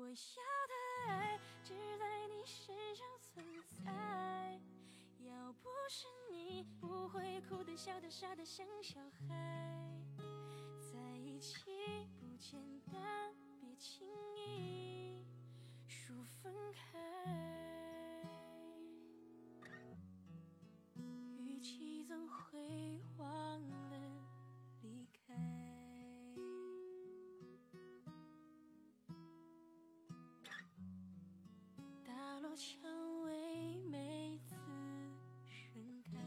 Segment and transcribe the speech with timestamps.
[0.00, 3.44] 我要的爱只在你身上存
[3.84, 4.58] 在
[5.18, 10.00] 要不是你不会哭得笑得傻得像小孩
[10.90, 11.66] 在一起
[12.18, 12.58] 不简
[12.90, 15.22] 单别轻易
[15.86, 17.69] 说分开。
[32.50, 34.56] 小蔷薇，每次
[35.46, 36.18] 盛开，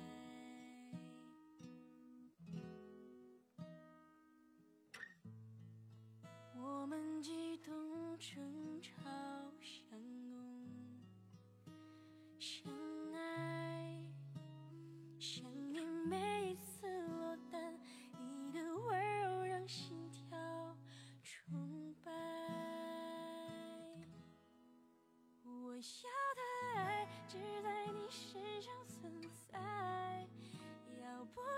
[6.55, 7.73] 我们激动、
[8.17, 8.93] 争吵、
[9.59, 9.99] 相
[10.29, 10.39] 拥。
[12.39, 12.71] 相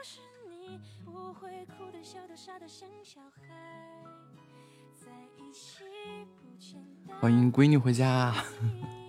[0.08, 3.42] 是你我会哭的笑的傻的像小孩
[4.94, 5.84] 在一起
[7.20, 8.32] 欢迎闺女回家。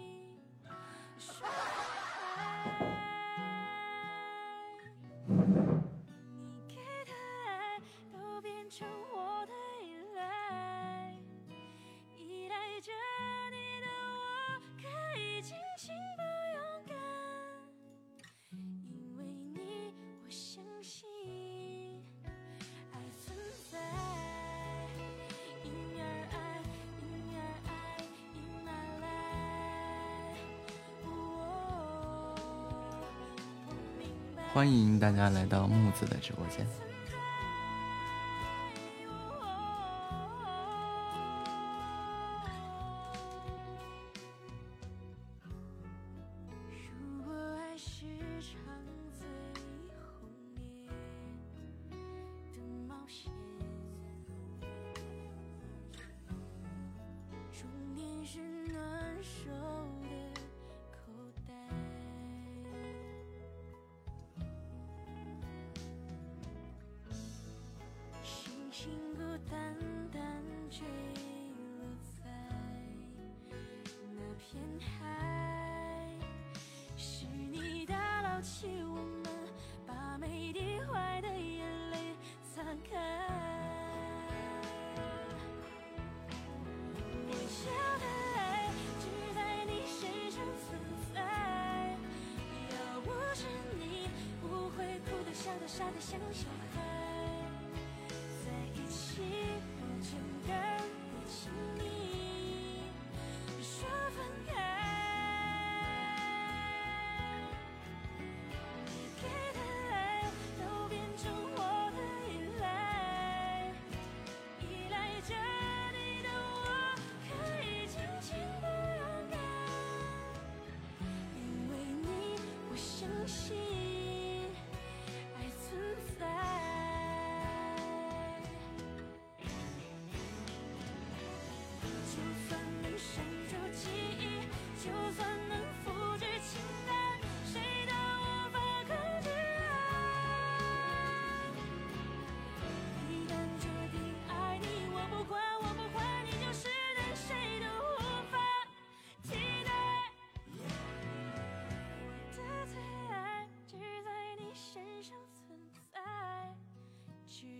[34.56, 36.66] 欢迎大家来到木子的直播间。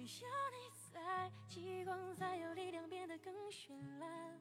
[0.06, 4.41] 有你在极光才有力量变得更绚烂。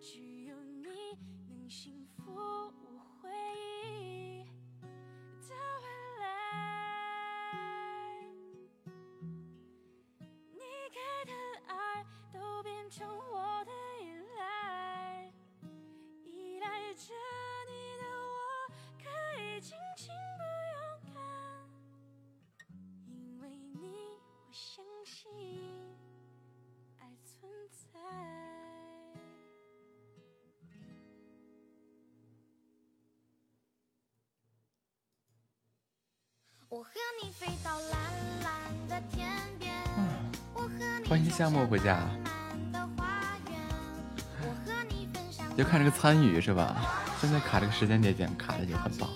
[0.00, 1.16] 只有你
[1.48, 2.05] 能幸
[41.08, 42.00] 欢迎夏末回家。
[45.56, 46.76] 就看这个参与是吧？
[47.20, 49.08] 现在卡这个时间节点，卡的就很棒。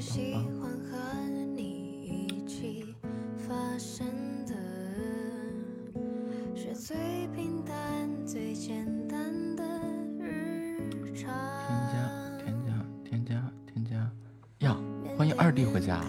[0.00, 0.96] 喜欢和
[1.56, 1.62] 你
[2.04, 2.94] 一起
[3.36, 4.06] 发生
[4.46, 4.54] 的
[6.54, 6.96] 是最
[7.34, 9.64] 平淡最简单的
[10.20, 11.34] 日常。
[11.66, 12.72] 添加添加
[13.04, 13.96] 添加添加。
[14.58, 14.76] 呀
[15.16, 16.00] 欢迎二弟回家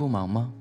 [0.00, 0.59] 不忙吗？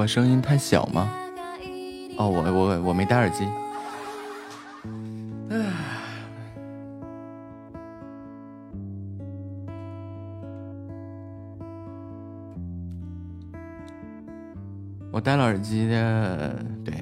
[0.00, 1.10] 我声音太小吗？
[2.16, 3.46] 哦，我我我没戴耳机。
[15.12, 16.94] 我戴了耳机的，对。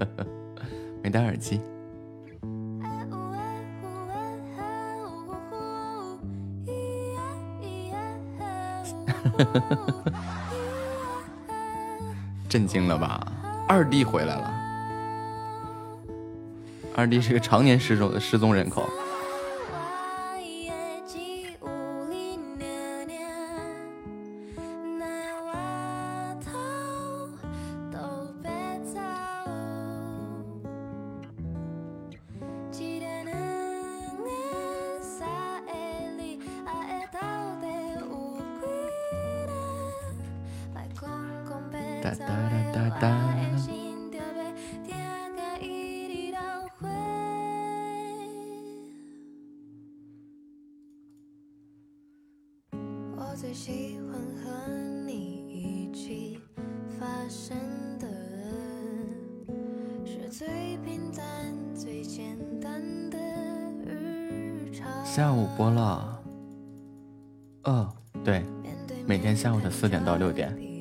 [1.02, 1.62] 没戴耳机。
[9.38, 9.60] 哈哈
[10.04, 10.11] 哈。
[12.62, 13.20] 震惊了吧？
[13.66, 14.54] 二弟回来了。
[16.94, 18.88] 二弟是个常年失踪失踪人口。
[69.82, 70.71] 四点到六点。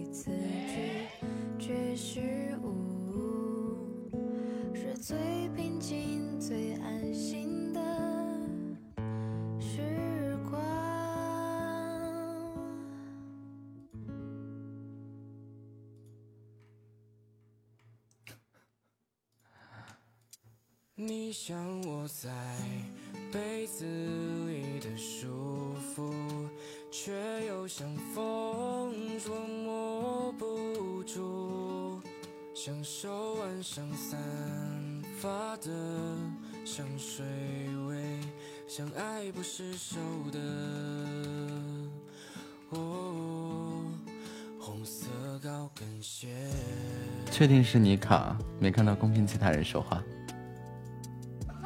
[47.63, 50.01] 是你卡，没看到公屏其他人说话，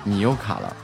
[0.03, 0.75] 你又卡了。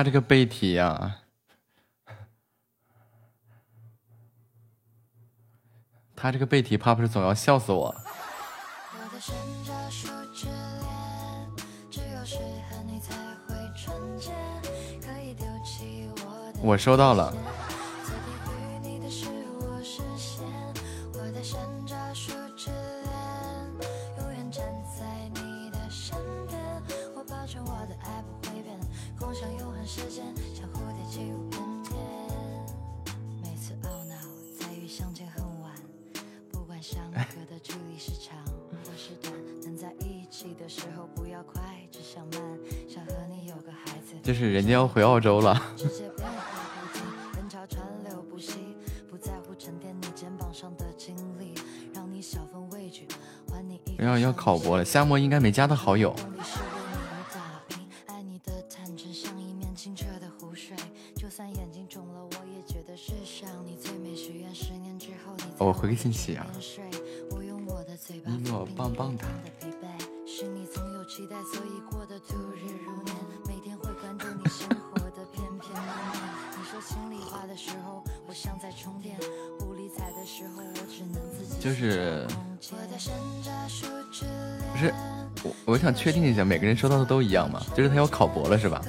[0.00, 1.18] 他这个背题呀，
[6.16, 7.94] 他这个背题怕不是总要笑死我。
[16.62, 17.49] 我收到了。
[45.20, 45.60] 澳洲了。
[53.98, 56.16] 要要考博了，夏末应该没加他好友。
[65.58, 66.46] 我回个信息啊。
[86.00, 87.60] 确定一下，每个人收到的都一样吗？
[87.76, 88.80] 就是他要考博了，是吧？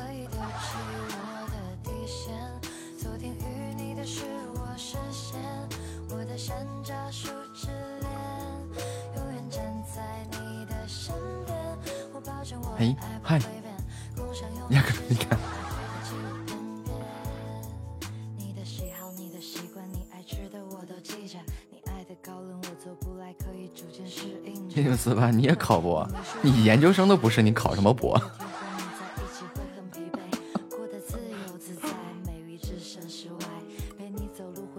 [26.64, 28.20] 研究生都不是，你考什么博？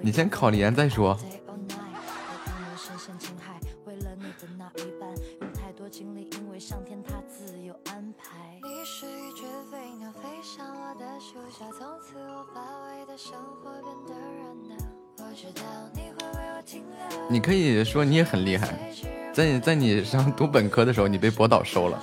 [0.00, 1.16] 你先考研再说。
[17.28, 18.78] 你可以说你也很厉害。
[19.32, 21.98] 在你在你上读本科的时候，你被博导收了。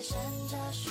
[0.00, 0.16] 山
[0.48, 0.90] 楂树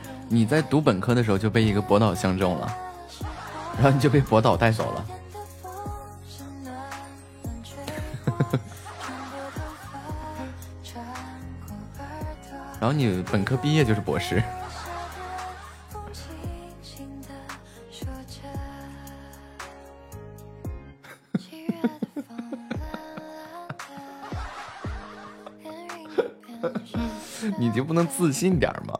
[0.33, 2.73] 你在读本科的时候就被一个博导相中了，
[3.75, 5.05] 然后你就被博导带走了。
[12.79, 14.41] 然后你本科毕业就是博士。
[27.57, 28.97] 你就不能自信点吗？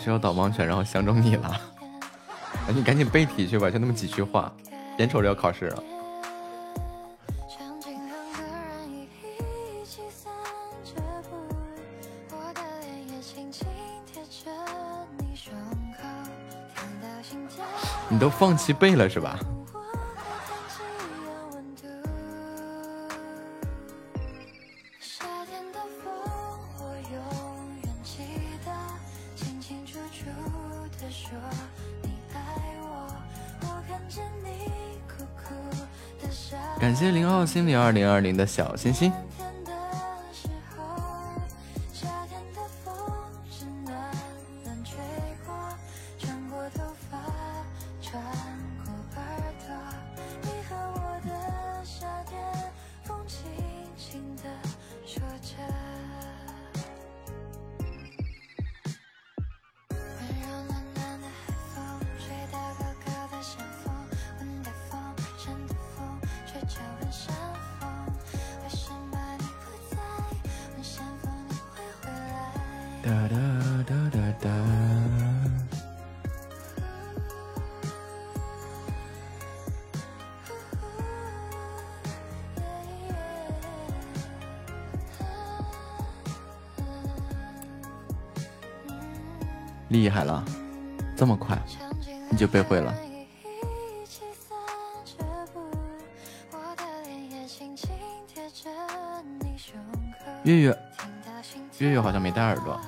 [0.00, 1.60] 博导需要导盲犬，然后相中你了，
[2.74, 4.50] 你赶紧背题去吧，就那么几句话，
[4.98, 5.82] 眼瞅着要考试了。
[18.08, 19.38] 你都放弃背了是吧？
[37.50, 39.12] 心里二零二零的小心心。
[92.50, 92.94] 背会了。
[100.42, 100.78] 月月，
[101.78, 102.80] 月月好像没戴耳朵。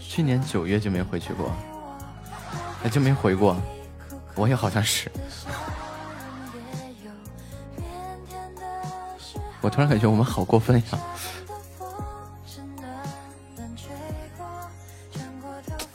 [0.00, 1.50] 去年九月就没回去过，
[2.82, 3.56] 那就没回过。
[4.34, 5.10] 我也好像是，
[9.72, 10.84] 突然感觉我们好过分呀！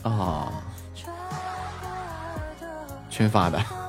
[0.02, 0.52] 啊，
[3.10, 3.87] 群发的。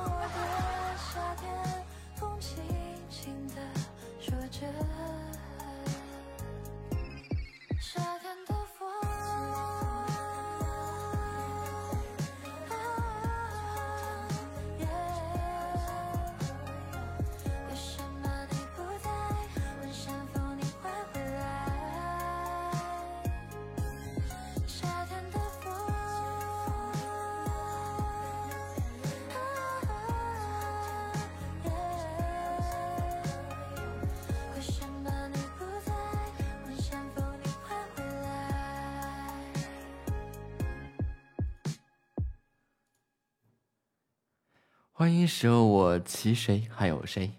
[46.29, 46.61] 我其谁？
[46.69, 47.31] 还有谁？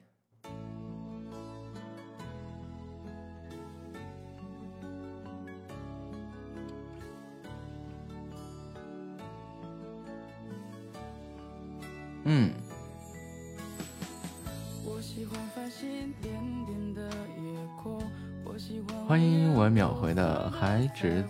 [12.25, 12.51] 嗯。
[19.07, 21.25] 欢迎我秒回的孩子。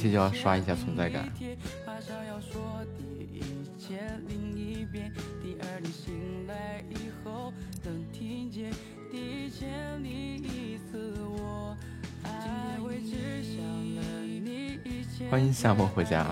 [0.00, 1.30] 期就要刷一下存在感。
[15.30, 16.26] 欢迎夏末回家。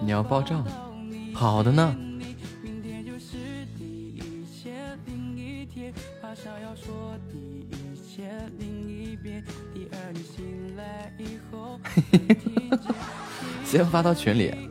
[0.00, 0.66] 你要报账？
[1.34, 2.07] 好的呢。
[13.64, 14.67] 先发到群里。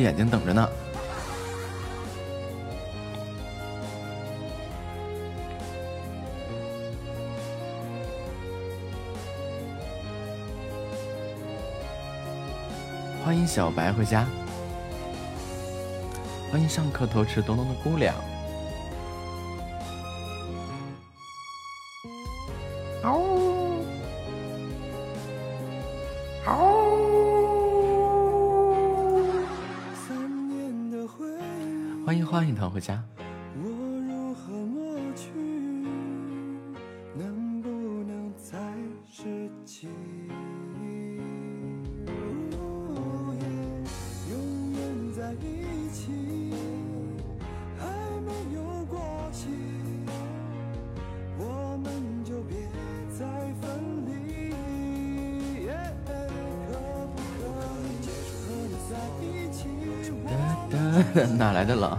[0.00, 0.68] 眼睛等着呢。
[13.22, 14.26] 欢迎小白回家，
[16.50, 18.12] 欢迎上课偷吃东东的姑娘。
[61.60, 61.98] 来的了？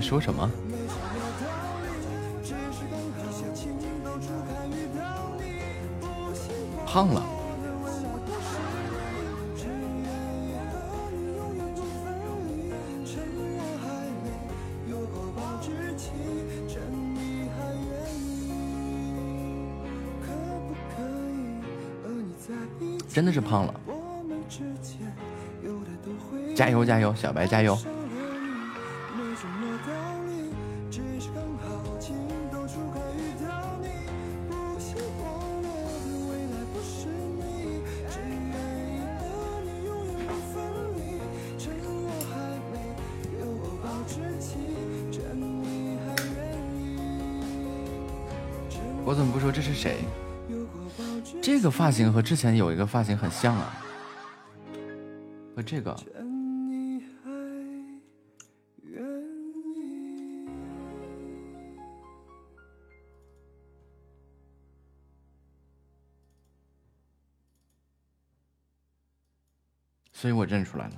[0.00, 0.50] 说什么？
[6.86, 7.22] 胖了？
[23.10, 23.74] 真的是胖了！
[26.54, 27.78] 加油加油，小白加油！
[49.04, 50.04] 我怎么不说这是谁？
[51.42, 53.84] 这个发型和之前有一个发型很像啊，
[55.56, 55.94] 和这个。
[70.22, 70.92] 所以我认出来了。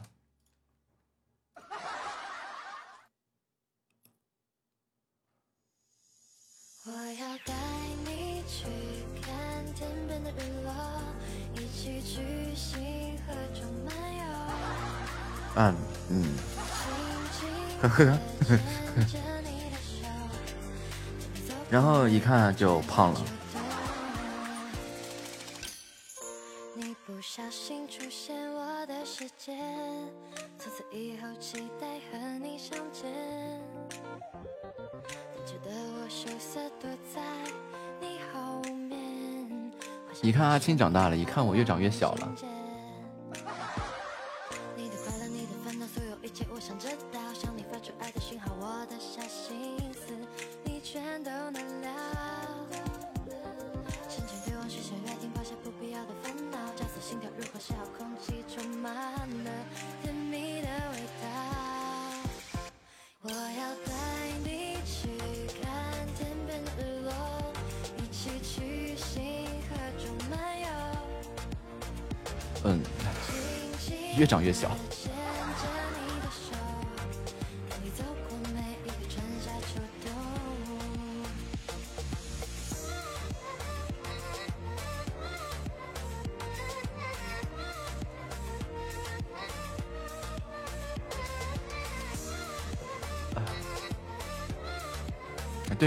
[15.57, 15.75] 嗯
[16.11, 16.37] 嗯，
[17.81, 18.19] 呵呵，
[21.71, 23.25] 然后一看就胖了。
[40.35, 42.29] 看阿青长大了，一看我越长越小了。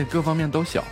[0.07, 0.83] 各方面都小。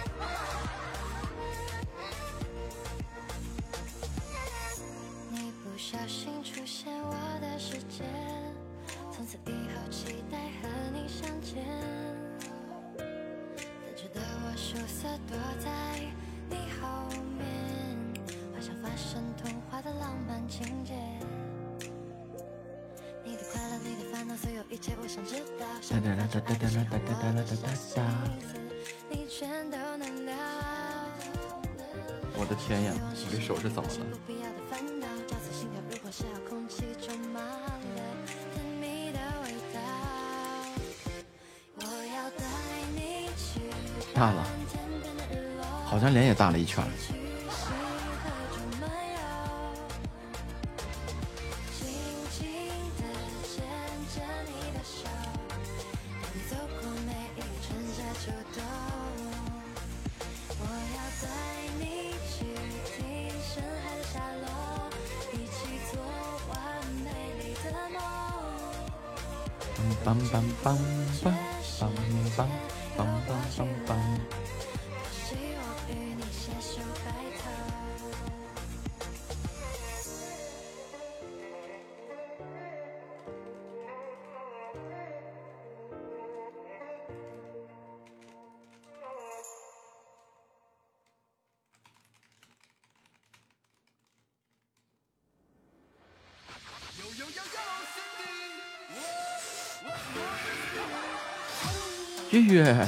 [102.46, 102.88] 月，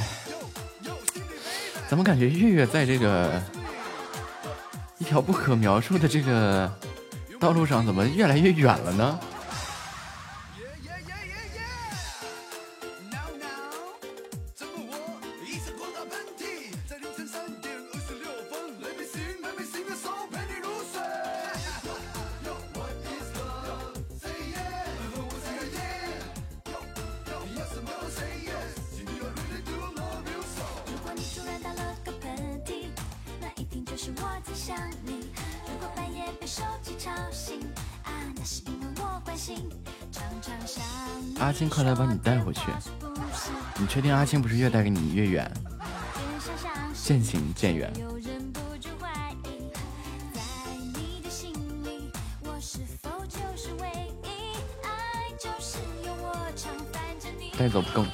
[1.88, 3.42] 怎么感觉月月在这个
[4.98, 6.72] 一条不可描述的这个
[7.40, 9.20] 道路上，怎么越来越远了呢？
[43.88, 45.50] 确定阿青不是越带给你越远？
[46.94, 47.92] 渐行渐远。
[57.58, 58.06] 带走不更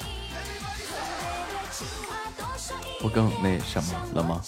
[2.99, 4.41] 不更那什么了吗？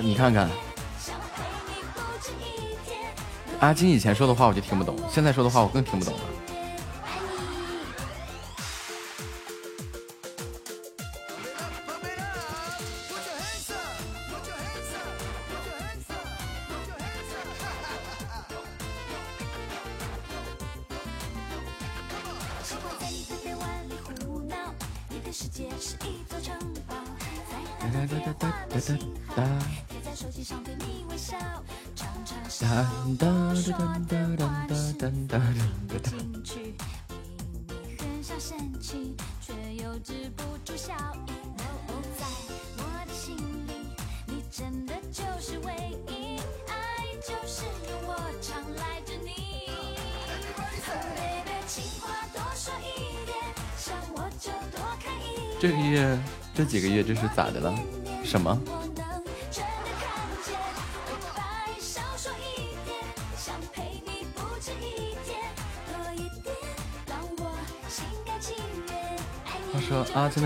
[0.00, 0.48] 你看看。
[3.62, 6.20] 阿金以前说的话我就听不懂，现在说的话我更听不懂了。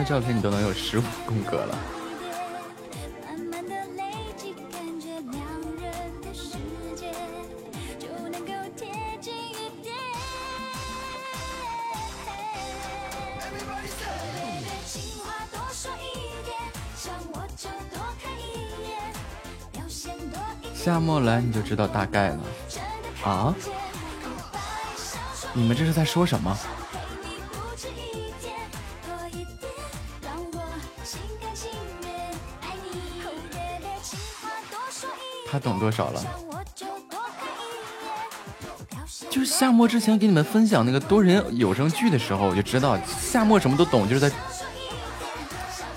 [0.06, 1.76] 照片你都能有十五宫格了。
[20.72, 22.38] 夏末来你就知道大概了
[23.24, 23.52] 啊，
[25.52, 26.56] 你们这是在说什么？
[35.56, 36.22] 他懂多少了？
[39.30, 44.30] 就，是夏末之前给你们分享那个多人有声剧的时候，我就知道夏末什么都懂，就是在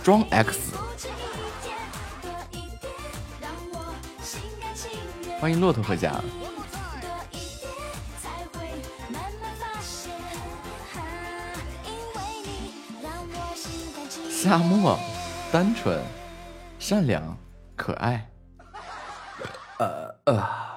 [0.01, 0.60] 装 X。
[5.41, 6.14] 欢迎骆驼回家。
[14.30, 14.97] 夏末，
[15.51, 16.01] 单纯、
[16.80, 17.38] 善良、
[17.76, 18.29] 可爱。
[19.80, 20.70] 呃呃。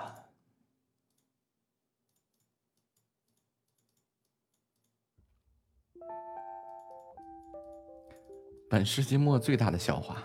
[8.70, 10.16] 本世纪末最大的笑话，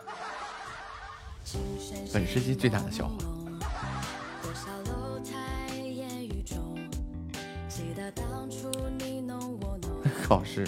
[2.14, 3.18] 本世纪最大的笑话。
[4.42, 6.76] 多少楼台烟雨中，
[7.68, 10.66] 记得当初你侬我侬，考试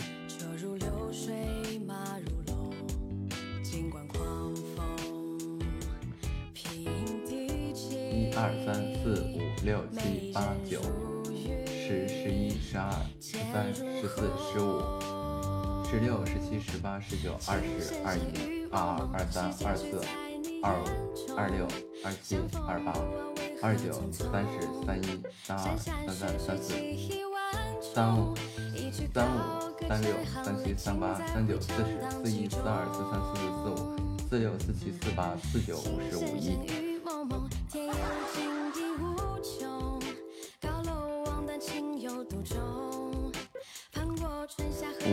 [8.41, 10.81] 二三四五六七八九
[11.67, 14.79] 十十一十二十三十四十五
[15.83, 19.99] 十六十七十八十九二十二一二二二三二四
[20.63, 21.67] 二五二六
[22.05, 22.93] 二七二八
[23.61, 26.73] 二九三十三一三二三三三四
[27.93, 28.33] 三五
[29.13, 30.13] 三五三六
[30.45, 36.88] 三七三八三九四十四一四二四三四四四五四六四七四八四九五十五一。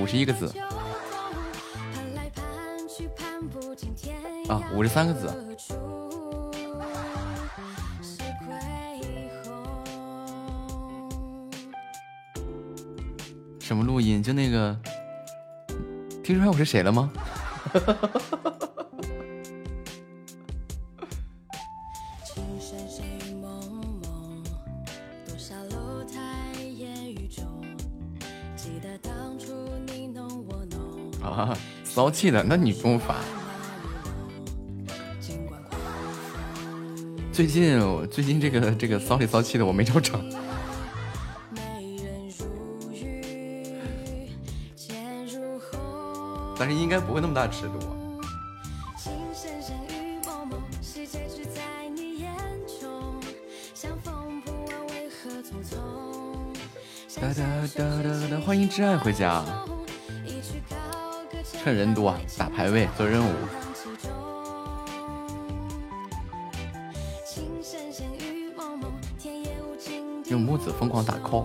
[0.07, 0.55] 春夏和51个字
[4.49, 5.29] 啊五十三个字
[13.59, 14.23] 什么录音？
[14.23, 14.79] 就那个，
[16.23, 17.11] 听出来我是谁了吗？
[32.07, 33.17] 骚气的，那你不用发。
[37.33, 40.13] 最近最近这个这个骚里骚气的，我没找着。
[46.57, 47.73] 但是应该不会那么大尺度。
[57.21, 57.43] 哒哒
[57.75, 59.45] 哒哒哒，欢迎挚爱回家。
[61.67, 63.33] 趁人多打排位做任务。
[70.29, 71.45] 用木子疯狂打 call。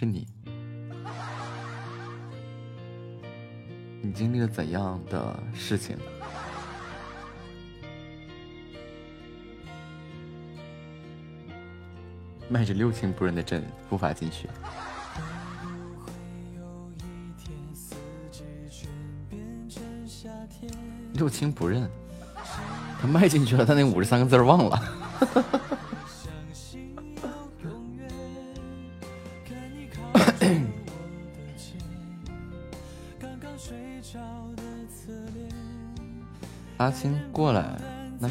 [0.00, 0.26] 是你，
[4.00, 5.94] 你经历了怎样的事情？
[12.48, 14.48] 迈着六亲不认的阵步伐进去。
[21.12, 21.86] 六亲不认，
[23.02, 24.82] 他迈进去了，他那五十三个字忘了。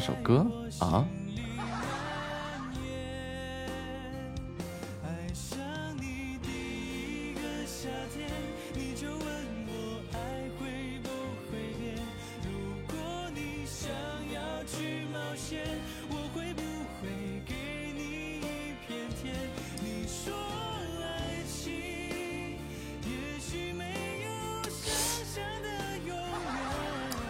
[0.00, 0.46] 首歌。
[0.80, 1.06] 啊，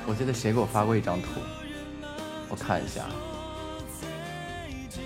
[0.07, 1.41] 我记得谁给我发过一张图，
[2.71, 3.03] 看说
[4.01, 4.07] 再
[4.89, 5.03] 见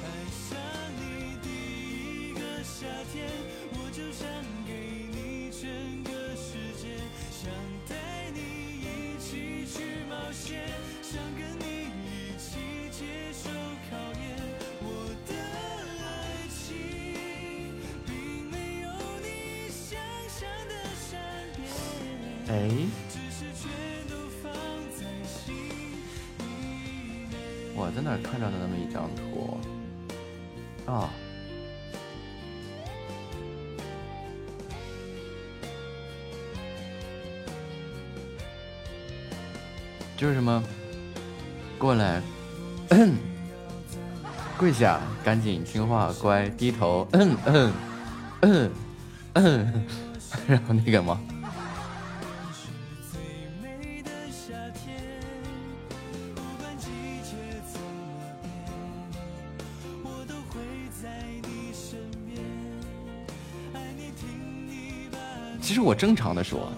[0.00, 0.56] 爱上
[0.94, 1.02] 你
[1.42, 3.28] 第一个夏天
[3.72, 4.00] 我就
[4.64, 4.70] 给
[5.10, 5.68] 你整
[6.04, 6.86] 个世界
[7.32, 7.50] 想
[7.88, 8.38] 带你
[8.78, 10.60] 一起去冒险
[11.02, 13.50] 想跟你一起接受
[13.90, 14.22] 考验
[14.84, 14.86] 我
[15.26, 15.34] 的
[15.98, 17.74] 爱情
[18.06, 18.88] 并没有
[19.20, 19.98] 你想
[20.28, 20.72] 象的
[21.10, 21.18] 善
[21.56, 21.66] 变
[27.90, 29.58] 我在哪看着的那么一张图？
[30.86, 31.10] 啊，
[40.16, 40.62] 就是什么，
[41.78, 42.22] 过来，
[44.56, 47.72] 跪下，赶紧听话，乖，低头，嗯嗯
[48.42, 48.70] 嗯
[49.32, 49.84] 嗯，
[50.46, 51.20] 然后那个吗？
[65.90, 66.70] 我正常的说。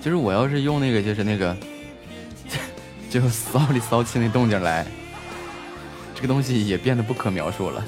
[0.00, 1.56] 就是我要是用那个，就是那个，
[3.10, 4.86] 就骚里骚气那动静来，
[6.14, 7.84] 这个东西也变得不可描述了。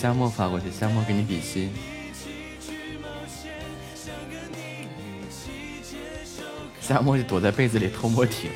[0.00, 1.70] 夏沫发过去，夏沫给你比心。
[6.80, 8.50] 夏沫就躲在被子里偷摸听。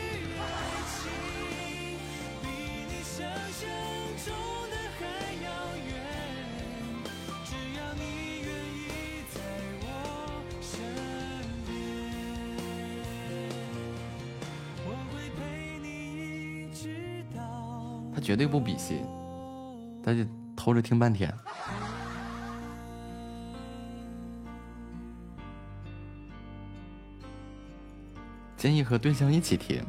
[28.84, 29.82] 和对象一起听，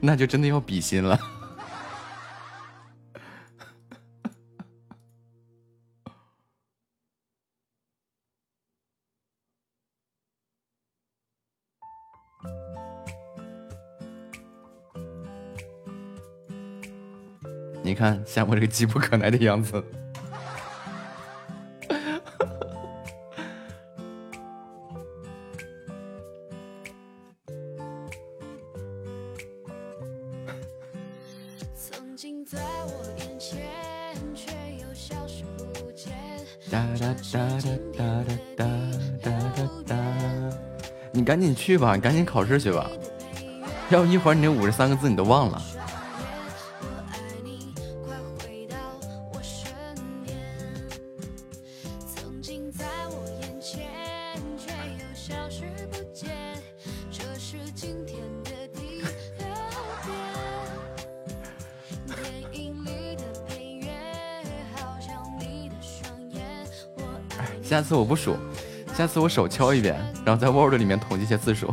[0.00, 1.18] 那就真的要比心了。
[17.82, 19.82] 你看像我这个急不可耐的样子。
[41.58, 42.88] 去吧，你赶紧考试去吧，
[43.90, 45.60] 要不一会儿你那五十三个字你都忘了。
[67.62, 68.34] 下次我不数，
[68.98, 69.94] 下次我手敲一遍，
[70.24, 71.72] 然后在 Word 里面统计一下字数。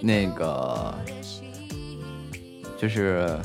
[0.00, 0.94] 那个
[2.78, 3.38] 就是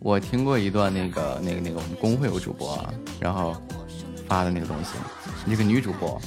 [0.00, 2.84] 我听过一段那个那个那个我们公会有主播，
[3.20, 3.56] 然后
[4.26, 4.90] 发的那个东西，
[5.46, 6.20] 那个女主播，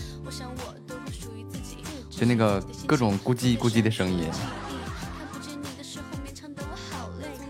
[2.10, 4.30] 就那个各种咕叽咕叽的声音，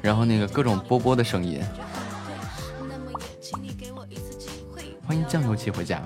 [0.02, 1.64] 然后那个各种波波的声音。
[5.08, 6.04] 欢迎酱油鸡回家。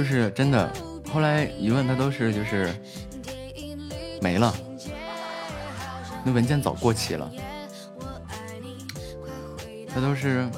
[0.00, 0.72] 就是真的，
[1.12, 2.74] 后来一问他都是就是
[4.18, 4.50] 没了，
[6.24, 7.30] 那文件早过期了，
[9.94, 10.48] 他都是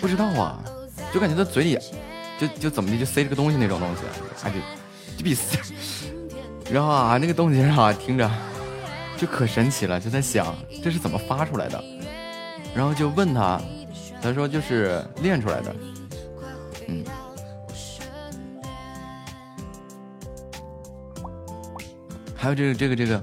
[0.00, 0.60] 不知道啊，
[1.14, 1.78] 就感觉他嘴里
[2.36, 4.02] 就就怎么的就塞了个东西那种东西，
[4.42, 4.56] 还得
[5.16, 5.56] 就比塞，
[6.68, 8.28] 然后啊那个动静啊听着
[9.16, 11.80] 就可神奇了，就在想这是怎么发出来的，
[12.74, 13.60] 然后就问他，
[14.20, 15.72] 他说就是练出来的。
[16.88, 17.04] 嗯，
[22.34, 23.22] 还有这个这个这个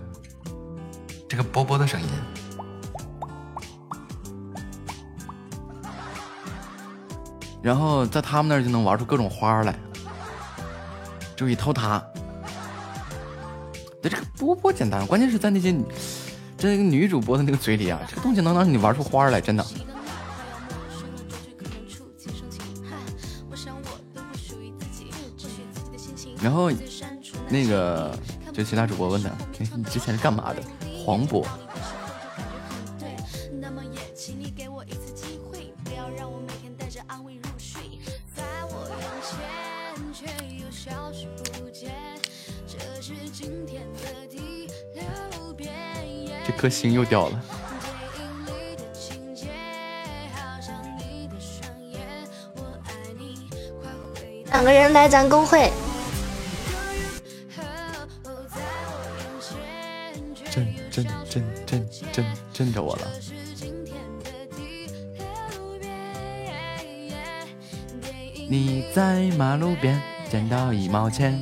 [1.28, 2.08] 这个波波的声音，
[7.62, 9.76] 然后在他们那儿就能玩出各种花来。
[11.36, 12.02] 注意偷塔，
[14.02, 15.76] 这这个波波简单，关键是在那些
[16.58, 19.66] 这个女主播的那个嘴里啊，这个东西能让你玩出花来，真的。
[26.46, 26.70] 然后，
[27.50, 28.16] 那个
[28.54, 29.32] 就其他主播问他，
[29.76, 30.62] 你之前是干嘛的？
[31.04, 31.44] 黄渤。
[46.46, 47.44] 这颗星又掉了。
[54.52, 55.72] 两个人来咱公会。
[69.38, 71.38] 马路边捡到一毛钱，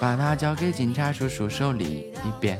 [0.00, 2.58] 把它交给警察叔叔手里一遍。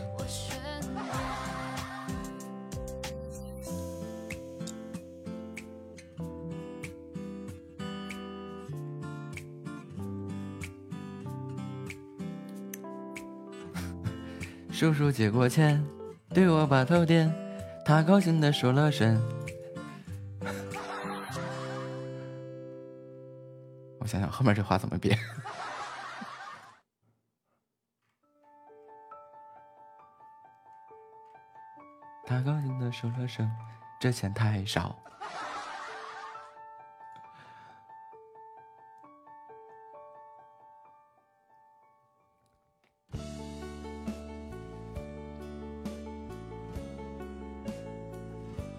[14.70, 15.84] 叔叔接过钱。
[16.34, 17.32] 对我把头点，
[17.84, 19.20] 他高兴的说了声。
[24.12, 25.18] 想想后面这话怎么编。
[32.26, 33.50] 他高兴的说了声
[33.98, 34.94] ：“这钱太少。”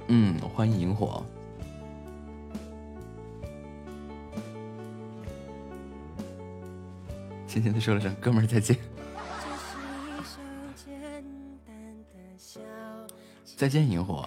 [0.09, 1.25] 嗯，欢迎萤火。
[7.53, 8.75] 轻轻的说了声“哥们儿再见”，
[13.55, 14.25] 再见萤火。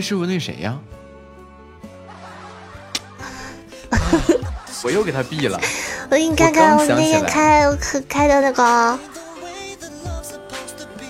[0.00, 0.78] 是不是那谁呀？
[4.82, 5.58] 我又给他毙了。
[6.10, 7.66] 我给你看看我那天开
[8.08, 8.98] 开的那个。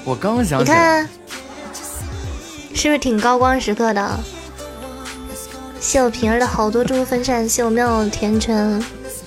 [0.05, 1.03] 我刚想起来。
[1.03, 1.09] 你看，
[2.74, 4.20] 是不是挺高光时刻的？
[5.80, 8.80] 谢我平儿的好多祝福分扇，谢我妙甜圈。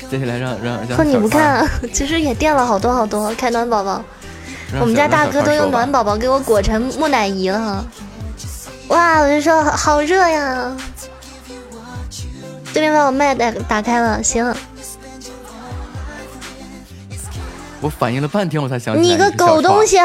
[0.10, 0.98] 接下来让让让。
[0.98, 4.02] 可你不看， 其实也垫了好多好多开暖宝宝。
[4.80, 7.86] 我们家大哥都用暖宝宝给我裹成木乃伊了。
[8.98, 9.20] 哇！
[9.20, 10.76] 我就说好热呀！
[12.74, 14.44] 对面把我麦打打开了，行。
[17.80, 19.08] 我反应了半天，我才想起来。
[19.08, 19.98] 你个狗东西！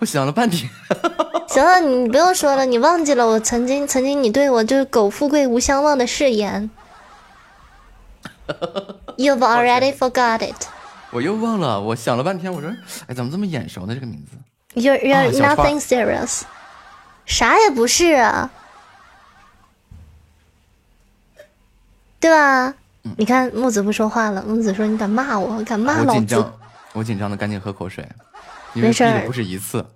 [0.00, 0.68] 我想了半天。
[1.46, 6.68] 行了，你不用说了，你忘记了我曾经曾经你对我就是“苟富贵无相忘”的誓言。
[9.16, 10.66] You've already forgot it。
[11.10, 12.68] 我又忘了，我想了半天，我说，
[13.06, 13.94] 哎，怎么这么眼熟呢？
[13.94, 14.36] 这个名字。
[14.74, 16.42] You're you're nothing serious。
[17.28, 18.50] 啥也不是啊，
[22.18, 22.74] 对吧？
[23.16, 24.42] 你看木子不说话了。
[24.42, 25.62] 木子说：“你敢骂我？
[25.62, 26.52] 敢骂老子？”
[26.94, 28.06] 我紧张的赶紧喝口水。
[28.72, 29.86] 没事，不是一次。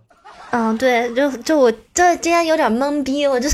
[0.51, 3.49] 嗯，对，就就我这今天有点懵逼，我就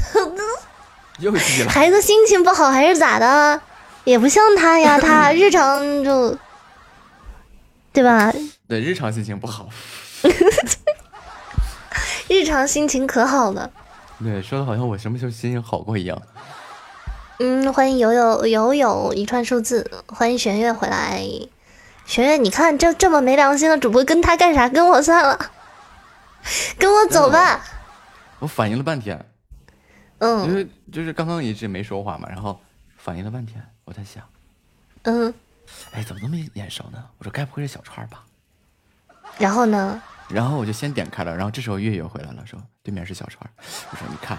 [1.20, 1.70] 又急了。
[1.70, 3.60] 孩子心情不好还是咋的？
[4.04, 6.36] 也不像他呀， 他日常就
[7.92, 8.32] 对吧？
[8.68, 9.68] 对，日常心情不好。
[12.28, 13.70] 日常心情可好了。
[14.22, 16.20] 对，说的好像我什么时候心情好过一样。
[17.38, 21.22] 嗯，欢迎友友友友一串数字，欢迎玄月回来。
[22.04, 24.68] 玄月，你看这这么没良心的主播，跟他干啥？
[24.68, 25.38] 跟我算了，
[26.78, 27.64] 跟我走吧。
[28.40, 29.24] 我反应了半天，
[30.18, 32.60] 嗯，因为就是刚刚一直没说话嘛，然后
[32.96, 34.22] 反应了半天，我在想，
[35.02, 35.32] 嗯，
[35.92, 37.02] 哎，怎么那么眼熟呢？
[37.18, 38.24] 我说该不会是小川吧？
[39.38, 40.02] 然后呢？
[40.28, 43.50] 然后我就先点开了，然后这时候月月回来了，说对面是小川。
[43.90, 44.38] 我说你看，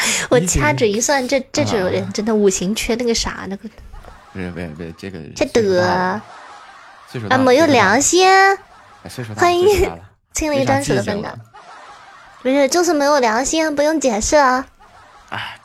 [0.30, 3.68] 我掐指一算，这这种人真的五行缺那个啥那个。
[4.32, 6.20] 不是不是不是这个这得。
[7.08, 8.28] 岁数啊没有良心。
[9.08, 9.98] 岁数欢迎了。
[10.32, 11.40] 清理专属的分长的，
[12.40, 14.64] 不是就是没有良心，不用解释啊。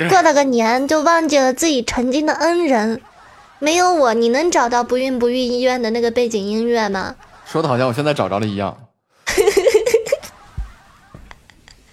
[0.09, 3.01] 过了个年就忘记了自己曾经的恩人，
[3.65, 7.15] 没有我，你能找到不孕不育医院的那个背景音乐吗？
[7.47, 8.77] 说的好像我现在找着了一样。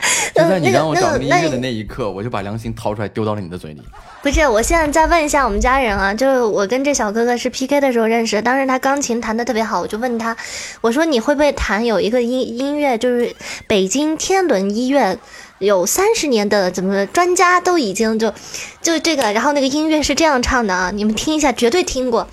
[0.34, 3.82] 就在你让我找这个音乐的那一刻，我就把良心掏出来丢到了你的嘴里。
[4.22, 10.36] 不是，我现在再问一下我们家人啊，就是我跟这小哥哥是 PK 的时候认识，当时他钢琴弹的特别好，我就问他，
[10.80, 13.34] 我说你会不会弹有一个音音乐，就是
[13.66, 15.18] 北京天伦医院
[15.58, 18.32] 有三十年的怎么专家都已经就
[18.80, 22.26] 就这个，然后那个音乐是这样唱的啊，你们听一下，绝对听过，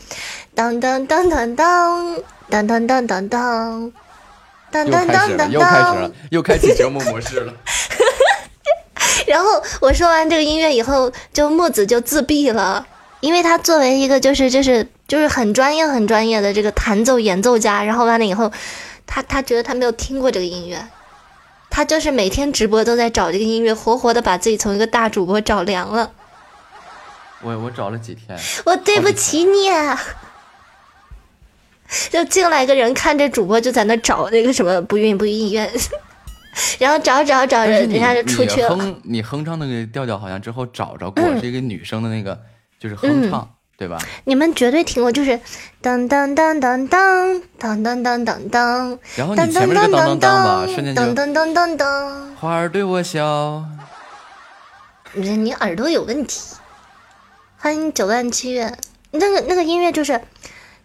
[0.55, 2.17] 当当当当当
[2.49, 3.91] 当当当当当。
[4.71, 7.53] 当又当开始了，当当又开始了，，又开启折磨模式了。
[9.27, 12.85] 然后我说完这个音乐以后，就木子就自闭了，
[13.19, 18.51] 因为他作为一个就是就是就是很专业很专业的这个弹奏演奏家，然后完了以后，
[19.05, 20.87] 他他觉得他没有听过这个音乐，
[21.69, 26.11] 他就是每天直播都在找这个音乐，活活的把自己从一个大主播找凉了。
[27.41, 29.69] 我我找了几天，我对不起你。
[32.09, 35.69] 就进来个人看这主播就在那找那个什么不孕不育医院，
[36.79, 38.69] 然后找找找人人家就出去了。
[38.75, 42.39] 你哼你哼唱那个调调，好像之后找着过，嗯是一个女生的那个，
[42.79, 43.97] 就是哼唱，对吧？
[44.25, 45.39] 你们绝对听过，就是
[45.81, 53.65] 当当当当当当当当当当，然后当你前面这个当当当吧，瞬间就当当当当当，花儿对我笑，
[55.13, 56.55] 不是你耳朵有问题。
[57.57, 58.77] 欢迎九万七月，
[59.11, 60.21] 那个那个音乐就是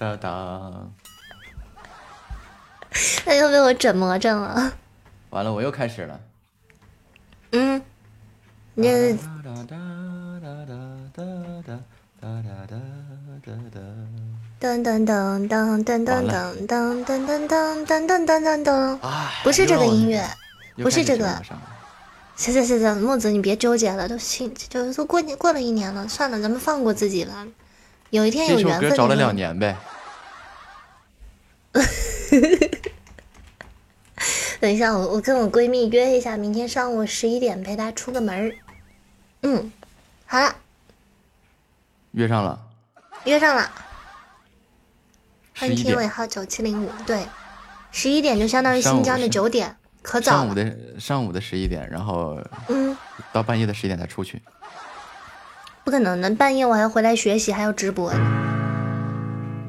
[0.00, 0.90] 当当。
[3.26, 4.72] 那又被我整魔怔了。
[5.28, 6.18] 完了，我又开始了。
[7.52, 7.82] 嗯，
[8.72, 9.76] 你这哒哒哒
[10.40, 10.74] 哒哒
[11.12, 11.22] 哒
[11.60, 11.76] 哒
[12.18, 12.80] 哒哒
[13.44, 13.78] 哒哒。
[14.58, 20.24] 噔噔噔噔噔噔噔噔噔噔噔噔噔噔噔噔，哎，不是这个音乐。
[20.76, 21.26] 又不是这个
[22.36, 27.46] 行行行行，木子你别纠结了，都行就都过年过了一年了，算了，咱们放过自己了。
[28.10, 29.34] 有一天有这首缘分，歌找了两。
[29.34, 29.76] 年呗。
[34.60, 38.54] 等一下，我我跟我闺蜜约一下，明天上午十一点陪她出个门儿。
[39.42, 39.72] 嗯，
[40.26, 40.54] 好了，
[42.12, 42.60] 约上了，
[43.24, 43.70] 约上了。
[45.56, 47.24] 欢迎天尾号九七零五，对，
[47.92, 50.38] 十一点就相当于新疆的是九点，可早了。
[50.38, 52.38] 上午的上午的十一点，然后
[52.68, 52.96] 嗯，
[53.32, 54.42] 到半夜的十一点才出去。
[55.90, 58.20] 不可能的，半夜我还要回来学习，还要直播呢。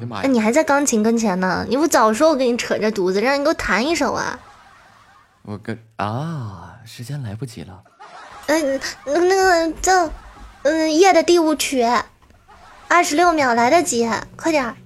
[0.00, 0.28] 哎，妈呀！
[0.28, 1.66] 你还在钢琴跟前呢？
[1.68, 4.38] 你不早说，我给你扯着犊子，让你给我弹一首啊！
[5.42, 7.82] 我跟啊，时间来不及了。
[8.46, 10.08] 嗯，那那个叫
[10.62, 11.84] 嗯夜的第五曲，
[12.86, 14.76] 二十六秒来得及，快点儿，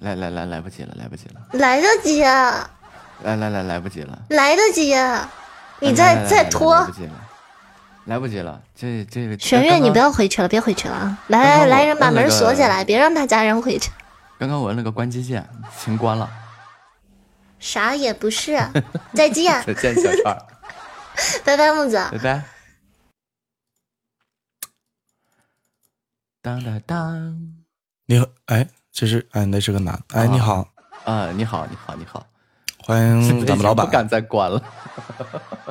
[0.00, 4.18] 来来来，来不及了，来不及了，来得及，来来来，来不及了。
[4.30, 4.92] 来得及，
[5.78, 6.90] 你来再再拖来不。
[6.90, 7.12] 及了，
[8.10, 8.60] 来不及了。
[8.74, 11.18] 这这个玄月，你不要回去了，别回去了啊！
[11.28, 13.92] 来来来，人把门锁起来，别让他家人回去。
[14.36, 15.48] 刚刚我摁了个关机键，
[15.78, 16.28] 请关了。
[17.60, 18.58] 啥也不是，
[19.14, 20.36] 再见， 再见，小串，
[21.44, 21.96] 拜拜，木子。
[22.10, 22.42] 拜拜。
[26.42, 27.54] 当当当
[28.06, 30.66] 你好，哎，这是哎，那是个男，哎，你好，
[31.04, 31.30] 啊！
[31.30, 32.26] 你好，你好，你好。
[32.82, 34.08] 欢迎 咱们老板不敢。
[34.08, 34.60] 再关了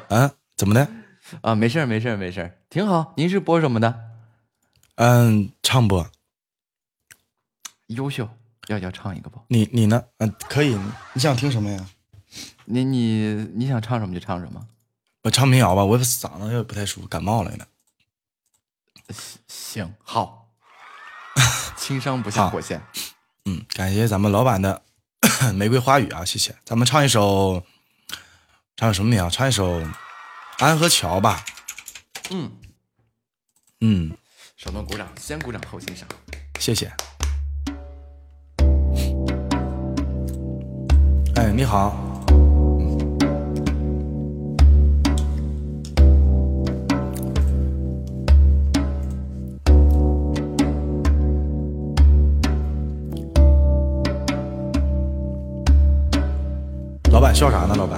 [0.07, 0.87] 啊，怎么的？
[1.41, 1.55] 啊！
[1.55, 3.13] 没事儿，没事儿，没事儿，挺好。
[3.17, 4.09] 您是播什么的？
[4.95, 6.09] 嗯，唱播。
[7.87, 8.29] 优秀。
[8.67, 9.41] 要要唱一个不？
[9.47, 10.03] 你你呢？
[10.17, 10.77] 嗯、可以。
[11.13, 11.89] 你想听什么呀？
[12.65, 14.67] 你你你想唱什么就唱什么。
[15.23, 17.65] 我唱民谣吧，我嗓子有点不太舒服，感冒了呢。
[19.47, 20.49] 行，好，
[21.75, 22.79] 轻伤不下火线。
[23.45, 24.83] 嗯，感谢咱们老板的
[25.55, 26.55] 玫瑰花语啊，谢谢。
[26.63, 27.65] 咱们唱一首，
[28.77, 29.27] 唱首什么民谣？
[29.31, 29.81] 唱一首
[30.59, 31.43] 《安和桥》吧。
[32.31, 32.51] 嗯
[33.79, 34.11] 嗯，
[34.57, 36.05] 手动鼓掌，先鼓掌后欣赏。
[36.59, 36.91] 谢谢。
[41.35, 41.95] 哎，你好。
[57.11, 57.75] 老板笑啥呢？
[57.75, 57.97] 老板，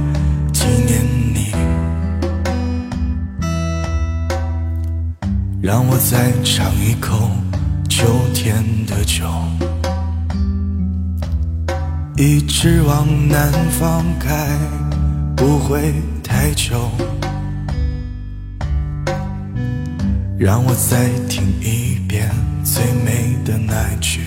[5.61, 7.29] 让我再尝一口
[7.87, 9.23] 秋天的酒，
[12.17, 14.57] 一直往南方开，
[15.35, 15.93] 不会
[16.23, 16.89] 太久。
[20.39, 22.27] 让我再听一遍
[22.63, 24.21] 最美的那句：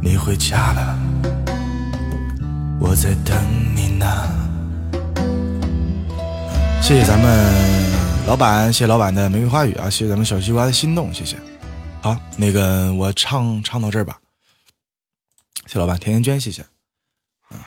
[0.00, 0.98] 你回家了，
[2.78, 3.36] 我在等
[3.74, 4.06] 你呢。
[6.80, 7.97] 谢谢咱们
[8.28, 11.40] 老板，谢谢老板的玫瑰花语啊，谢谢咱们小西瓜的心动，谢谢。
[12.02, 14.20] 好，那个我唱唱到这儿吧。
[15.64, 16.60] 谢谢老板，甜甜圈，谢谢。
[17.50, 17.58] 嗯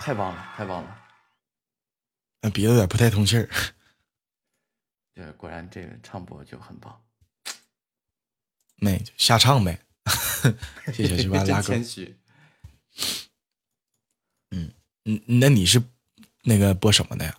[0.00, 0.98] 太棒了，太棒了！
[2.42, 3.48] 那，鼻子有点不太通气儿。
[5.14, 7.00] 对果然这个唱播就很棒，
[8.76, 9.80] 没瞎唱呗。
[10.92, 11.68] 谢谢西瓜真拉哥。
[11.68, 12.14] 谦虚。
[14.50, 14.70] 嗯，
[15.24, 15.82] 那你是
[16.42, 17.34] 那个播什么的呀？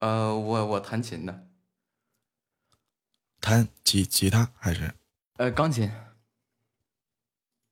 [0.00, 1.46] 呃，我我弹琴的，
[3.40, 4.94] 弹吉吉他还是？
[5.36, 5.90] 呃，钢琴。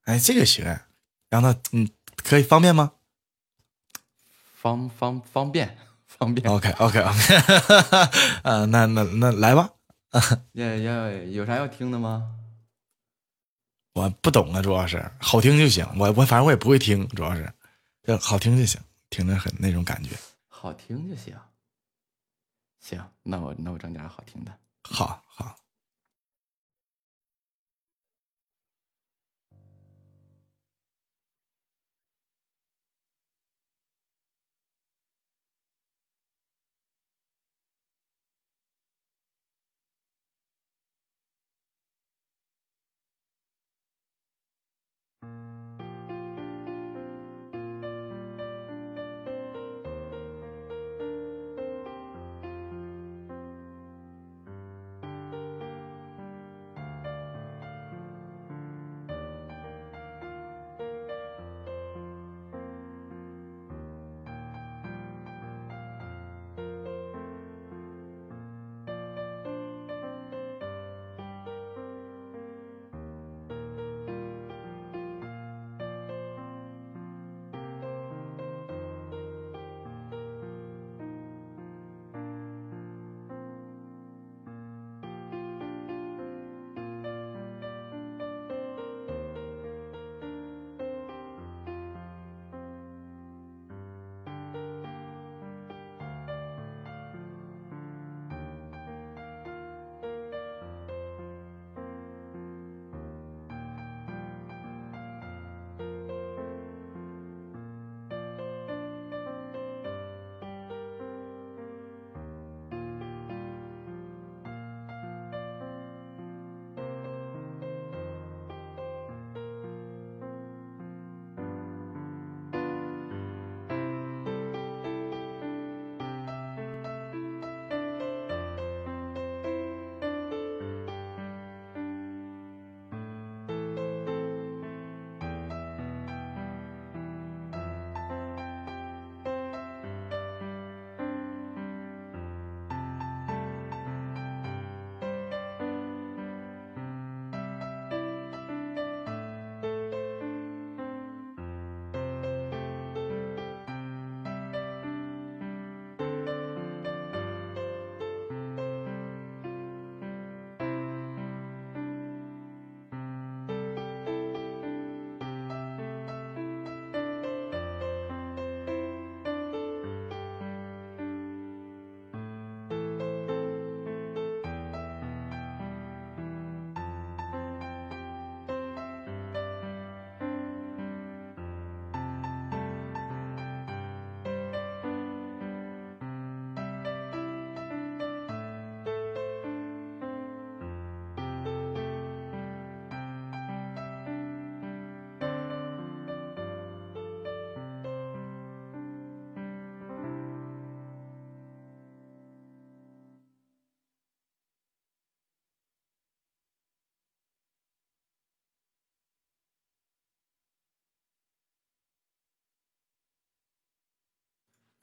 [0.05, 0.89] 哎，这个行啊，
[1.29, 2.93] 让他嗯，可以方便吗？
[4.33, 6.49] 方方方便方便。
[6.49, 7.35] OK OK OK，
[8.43, 9.71] 啊，那那那来吧。
[10.53, 12.37] 要要有啥要听的吗？
[13.95, 15.87] 我不懂啊，主要是好听就行。
[15.99, 17.53] 我我反正我也不会听，主要是
[18.05, 20.17] 就好听就行，听着很那种感觉。
[20.49, 21.37] 好听就行。
[22.83, 24.53] 行那我那我整点好听的。
[24.83, 25.63] 好好。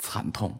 [0.09, 0.59] 惨痛。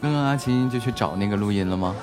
[0.00, 1.94] 刚刚阿琴就去找那个录音了吗？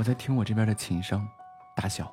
[0.00, 1.28] 我在听我这边的琴声，
[1.76, 2.10] 大小。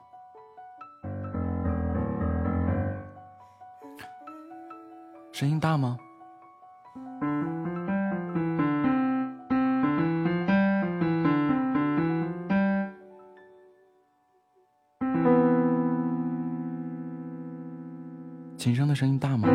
[5.32, 5.98] 声音大吗？
[18.58, 19.48] 琴声的声音大吗？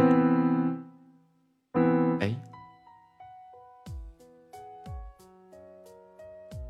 [2.20, 2.34] 哎，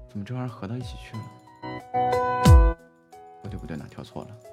[0.08, 1.22] 怎么这玩意儿合到一起去了？
[4.12, 4.51] 3 là.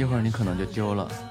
[0.00, 1.29] 一会儿你可能就丢了。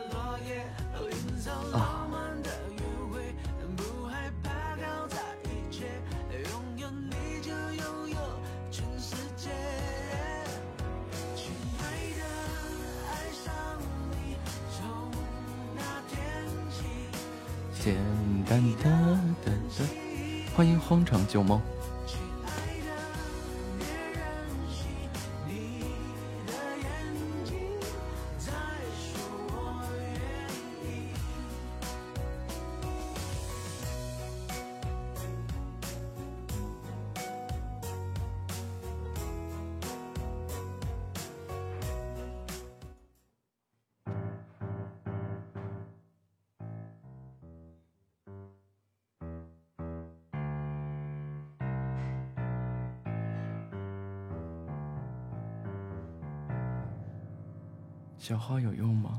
[58.29, 59.18] 小号有用吗？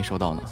[0.00, 0.42] 没收到呢。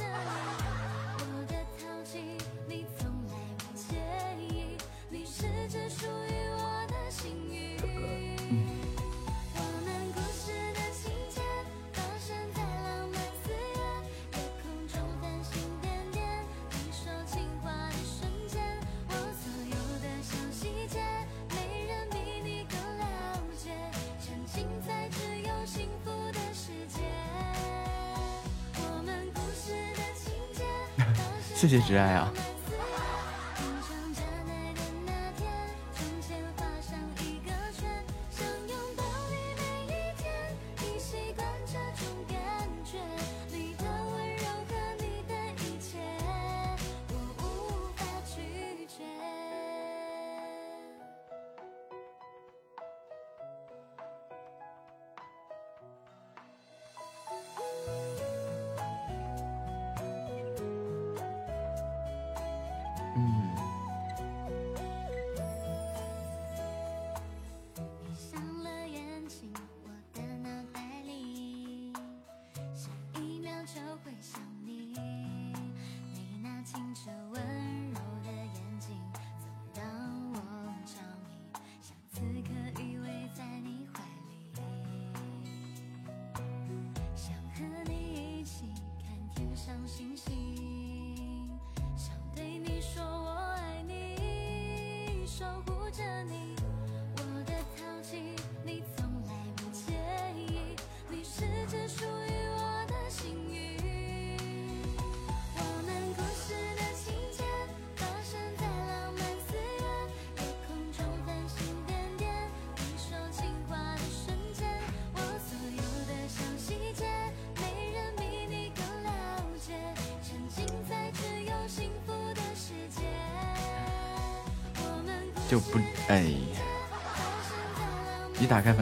[31.69, 32.33] 谢谢挚爱啊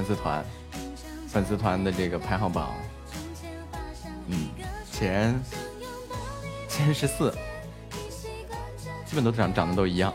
[0.06, 0.44] 粉丝团，
[1.26, 2.72] 粉丝团的这个排行榜，
[4.28, 4.50] 嗯，
[4.92, 5.34] 前
[6.68, 7.32] 前十四，
[9.04, 10.14] 基本都长长得都一样。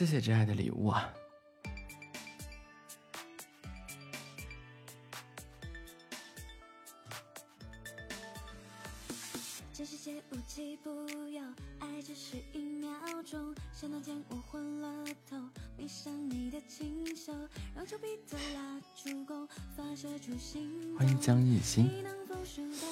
[0.00, 1.12] 谢谢真爱的礼物啊。
[9.74, 10.90] 这世界无奇不
[11.28, 11.42] 有，
[11.80, 12.90] 爱只是一秒
[13.22, 13.54] 钟。
[13.74, 15.36] 想到见我昏了头，
[15.76, 17.34] 闭上你的清秀，
[17.76, 19.46] 让丘比特拉出弓，
[19.76, 20.96] 发射出星。
[20.96, 21.84] 欢迎江一心。
[21.84, 22.89] 你能否选到？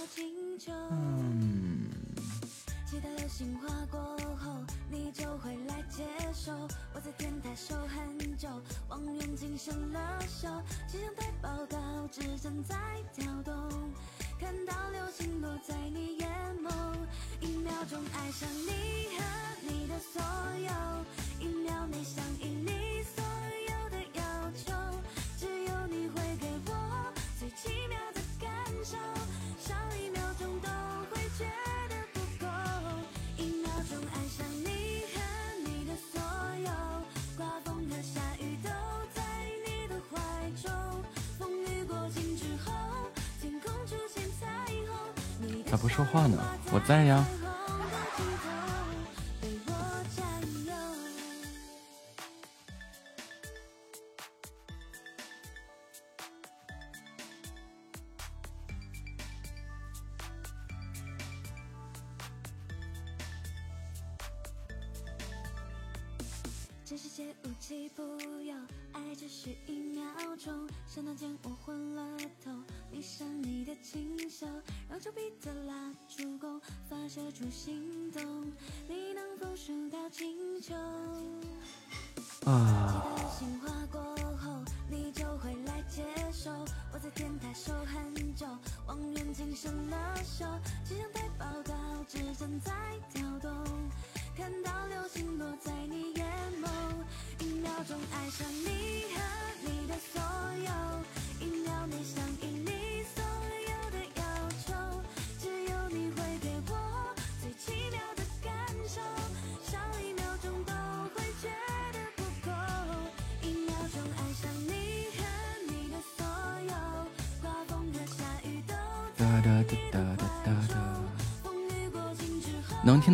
[45.70, 46.38] 咋不说话呢？
[46.72, 47.24] 我在呀。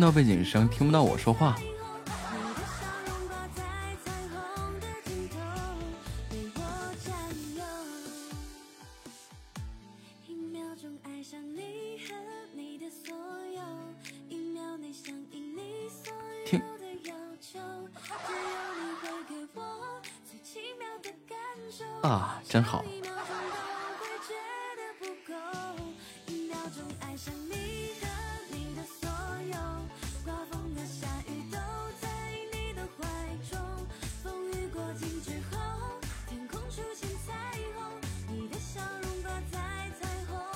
[0.05, 1.55] 到背景声，听不到我说话。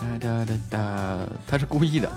[0.09, 2.09] 哒哒哒哒，他是故意的。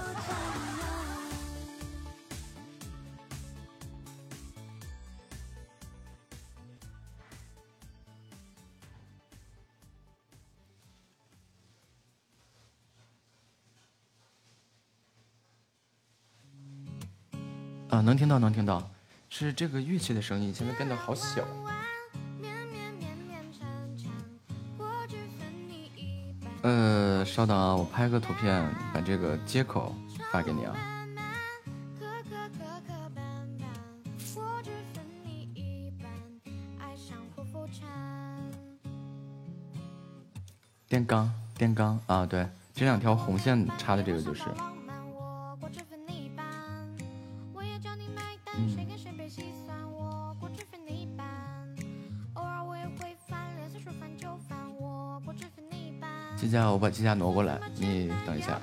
[17.90, 18.90] 啊，能听到，能听到，
[19.28, 21.46] 是这个乐器的声音，现在变得好小。
[27.32, 29.94] 稍等啊，我拍个图片，把这个接口
[30.30, 30.76] 发给你啊。
[40.86, 44.44] 电钢，电钢啊，对，这两条红线插的这个就是。
[56.52, 58.60] 架，我把机架挪过来，你等一下。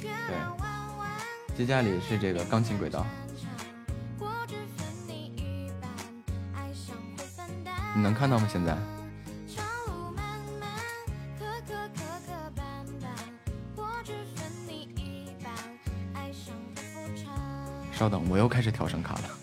[0.00, 0.08] 对，
[1.54, 3.04] 机架里是这个钢琴轨道，
[7.94, 8.48] 你能看到吗？
[8.50, 8.74] 现在？
[17.92, 19.41] 稍等，我又开始调声卡了。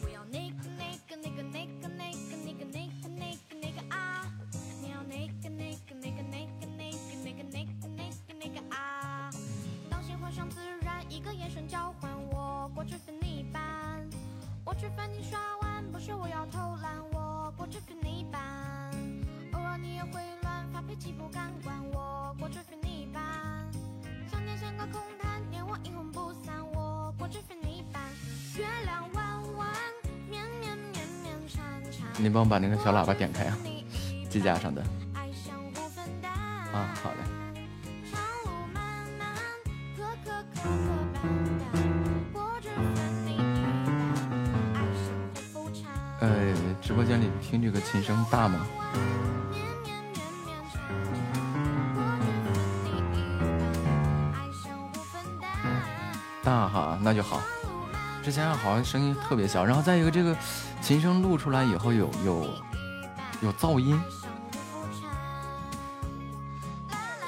[32.84, 33.58] 小喇叭点开啊，
[34.30, 34.82] 机架上的。
[36.74, 37.18] 啊，好嘞。
[46.22, 46.30] 呃，
[46.82, 48.66] 直播间里听这个琴声大吗？
[56.44, 57.42] 大哈，那就好。
[58.22, 60.36] 之前好像声音特别小，然后再一个这个
[60.82, 62.46] 琴声录出来以后有有
[63.42, 64.02] 有噪音，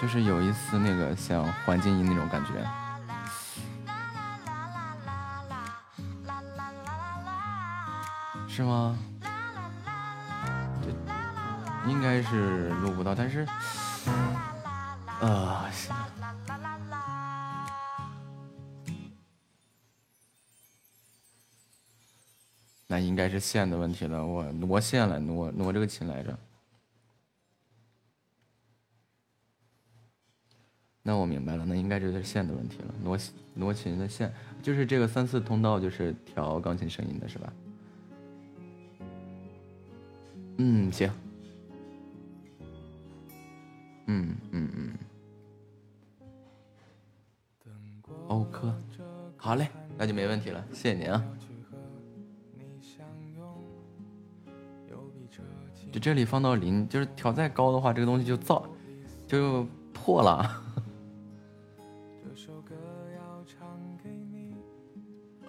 [0.01, 2.51] 就是有一丝那个像环境音那种感觉。
[8.47, 8.97] 是吗？
[10.81, 13.47] 这应该是录不到，但是，
[15.21, 15.63] 呃，
[23.41, 24.25] 线的问题了。
[24.25, 26.39] 我挪线了，挪挪这个琴来着。
[31.03, 32.93] 那我明白了，那应该就是线的问题了。
[33.03, 33.17] 挪
[33.55, 34.31] 挪琴的线，
[34.61, 37.53] 就是这个三四通道，就是调钢琴声音的是吧？
[40.57, 41.11] 嗯，行。
[44.05, 44.93] 嗯嗯嗯。
[48.27, 48.71] OK，，
[49.37, 51.25] 好嘞，那就没问题了，谢谢您啊。
[56.01, 58.65] 这里放到零，就是调再高的话，这个东西就造，
[59.27, 60.61] 就破了。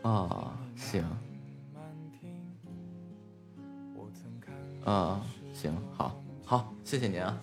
[0.02, 1.02] 啊，行。
[4.84, 5.20] 啊，
[5.54, 7.40] 行，好，好，谢谢您啊。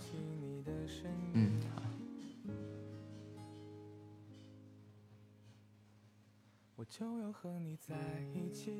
[6.90, 7.96] 就要和你在
[8.34, 8.74] 一起，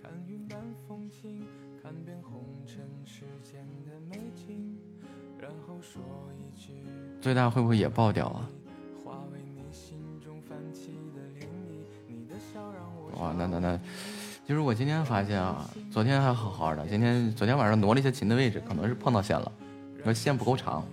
[0.00, 1.42] 看云淡风轻，
[1.82, 4.78] 看遍红尘世间的美景，
[5.36, 6.00] 然后说
[6.38, 6.74] 一句。
[7.20, 8.48] 最大会不会也爆掉啊？
[13.18, 13.80] 哇，那那那，
[14.46, 19.50] 就是我今天发现啊，昨天还好好的，今天昨天晚上挪了一下琴的位置，可能是碰到线了，
[19.98, 20.86] 因为线不够长，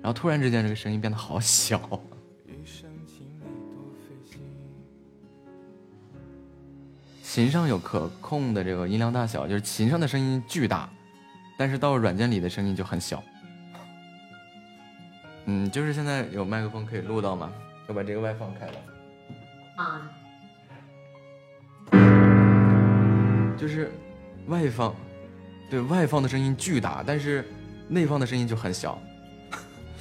[0.00, 1.78] 然后突然之间这个声音变得好小。
[7.32, 10.90] 琴上有可控的这个音量大小，就是琴上的声音巨大，
[11.56, 13.22] 但是到软件里的声音就很小。
[15.44, 17.52] 嗯，就是现在有麦克风可以录到吗？
[17.86, 18.72] 我把这个外放开了。
[19.76, 20.10] 啊。
[23.56, 23.92] 就是
[24.48, 24.92] 外放，
[25.70, 27.48] 对外放的声音巨大，但是
[27.86, 29.00] 内放的声音就很小。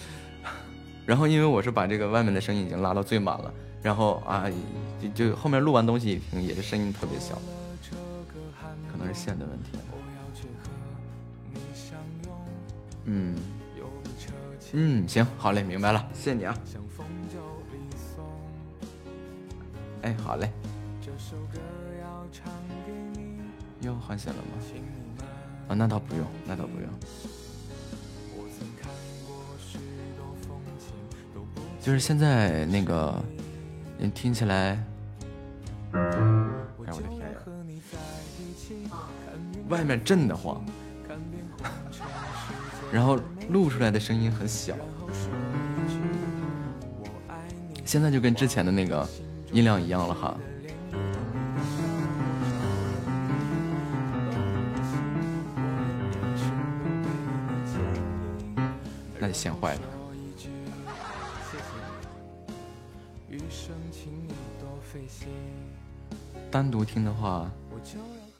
[1.05, 3.53] 然后因为我是把这个外面的声音已经拉到最满了。
[3.81, 4.45] 然后啊，
[5.01, 7.35] 就就后面录完东西也是声音特别小，
[8.91, 9.79] 可能是线的问题。
[13.05, 13.35] 嗯，
[14.73, 16.55] 嗯，行，好嘞，明白了，谢谢你啊。
[20.01, 20.51] 哎，好嘞。
[23.81, 24.49] 又换线了吗？
[25.69, 26.89] 啊，那倒不用，那倒不用。
[31.81, 33.15] 就是现在那个。
[34.01, 34.81] 你听起来，
[35.91, 35.99] 哎
[36.77, 37.25] 我的天呀！
[39.67, 40.63] 外面震得慌，
[42.93, 43.19] 然后
[43.49, 44.73] 录出来的声音很小。
[47.83, 49.05] 现在就跟之前的那个
[49.51, 50.37] 音量一样了哈。
[59.19, 59.98] 那就显坏了。
[66.51, 67.49] 单独听的话，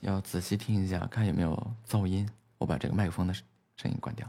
[0.01, 2.27] 要仔细听一下，看有没有噪音。
[2.57, 4.27] 我把这个麦克风的声音关掉。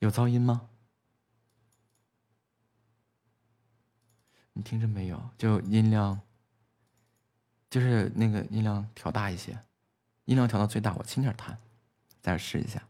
[0.00, 0.68] 有噪音吗？
[4.58, 5.22] 你听着没有？
[5.38, 6.20] 就音量，
[7.70, 9.56] 就是那个音量调大一些，
[10.24, 11.56] 音量调到最大，我轻点弹，
[12.20, 12.82] 再试一下。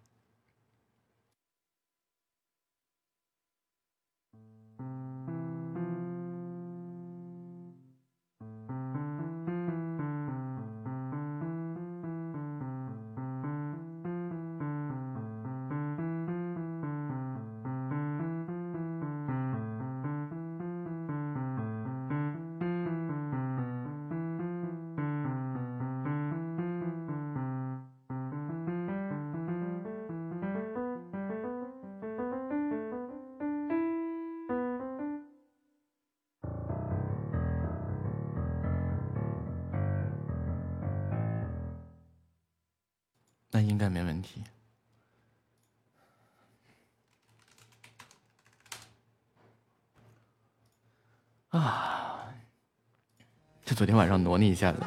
[53.78, 54.80] 昨天晚上挪了一下子，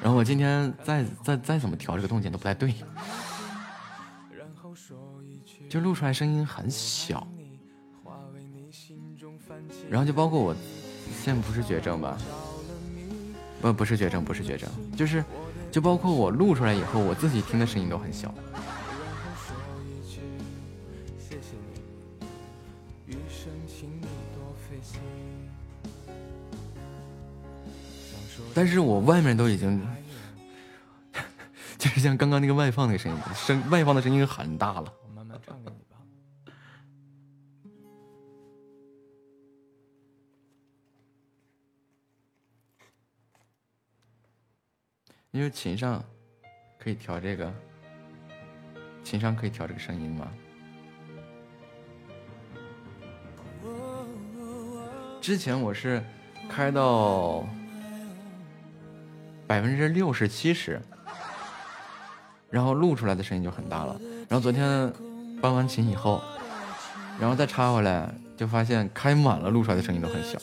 [0.00, 2.74] 然后我今天再再再怎么调这个动静都不太对，
[5.68, 7.28] 就录出来声音很小，
[9.90, 10.56] 然后就包括我，
[11.22, 12.16] 现在不是绝症吧？
[13.60, 14.66] 不不是绝症，不是绝症，
[14.96, 15.22] 就是
[15.70, 18.34] 就包括我录出来以后，我自己听的声音都很小。
[28.60, 29.80] 但是我外面都已经，
[31.78, 34.92] 就是像刚刚那个外放那个声音，声外放的声音很大了。
[35.04, 35.96] 我慢慢唱给你吧。
[45.30, 46.04] 因为琴上
[46.80, 47.54] 可以调这个，
[49.04, 50.32] 琴上可以调这个声音吗？
[55.20, 56.02] 之前我是
[56.48, 57.46] 开到。
[59.48, 60.78] 百分之六十七十，
[62.50, 63.98] 然后录出来的声音就很大了。
[64.28, 64.92] 然后昨天
[65.40, 66.22] 搬完琴以后，
[67.18, 70.38] 然后再插回来，就发现开满了，录出来的声音都很小。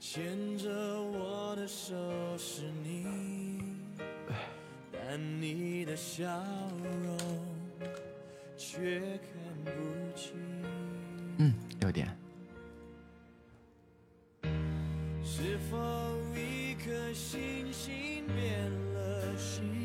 [0.00, 1.94] 牵着我的手
[2.36, 3.62] 是你，
[4.92, 6.26] 但你的笑
[7.04, 7.16] 容
[8.56, 9.30] 却看
[9.64, 10.32] 不清。
[11.40, 12.06] 嗯有点。
[15.24, 15.78] 是否
[16.36, 19.79] 一颗星星变了心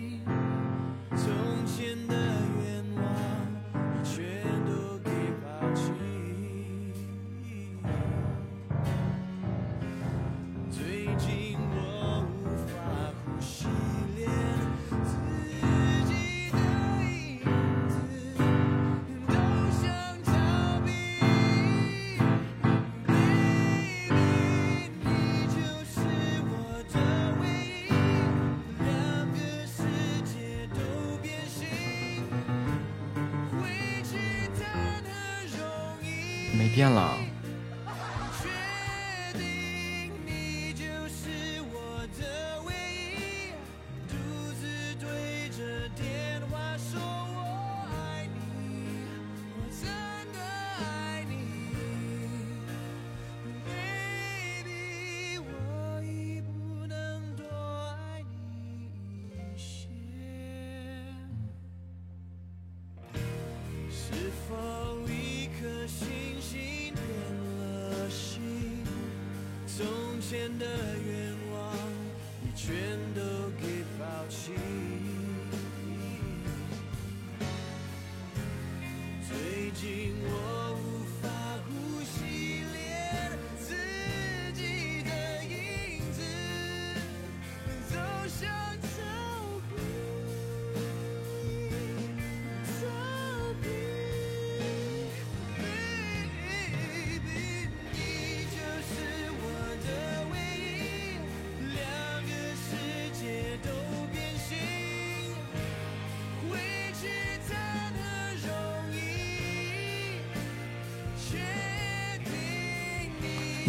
[70.61, 70.94] under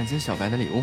[0.00, 0.82] 感谢小白的礼物。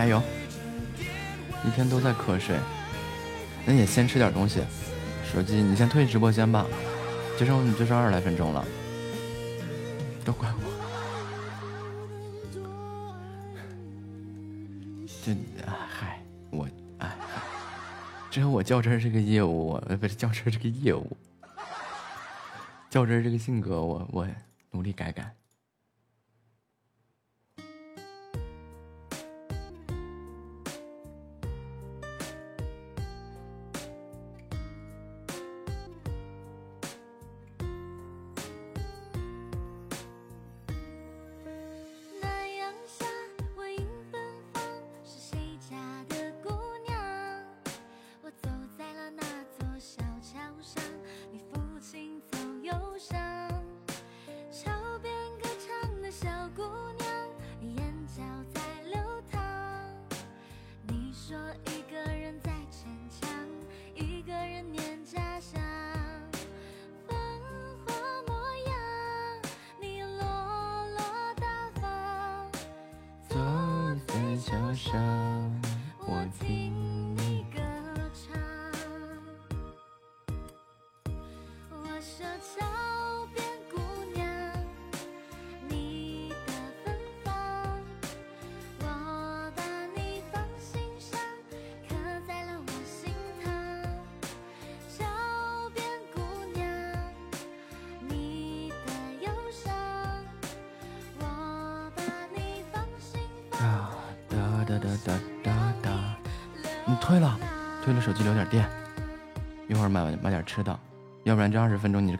[0.00, 0.22] 加油！
[1.62, 2.56] 一天都在瞌睡，
[3.66, 4.62] 那也先吃点东西。
[5.30, 6.64] 手机，你先退直播间吧，
[7.38, 8.64] 就剩就剩二十来分钟了。
[10.24, 10.62] 都怪我，
[15.22, 15.36] 这
[15.66, 16.66] 嗨，我
[16.96, 17.14] 哎，
[18.30, 21.14] 这我较真这个业务，我不是较真这个业务，
[22.88, 24.26] 较真这个性格，我我
[24.70, 25.29] 努力改改。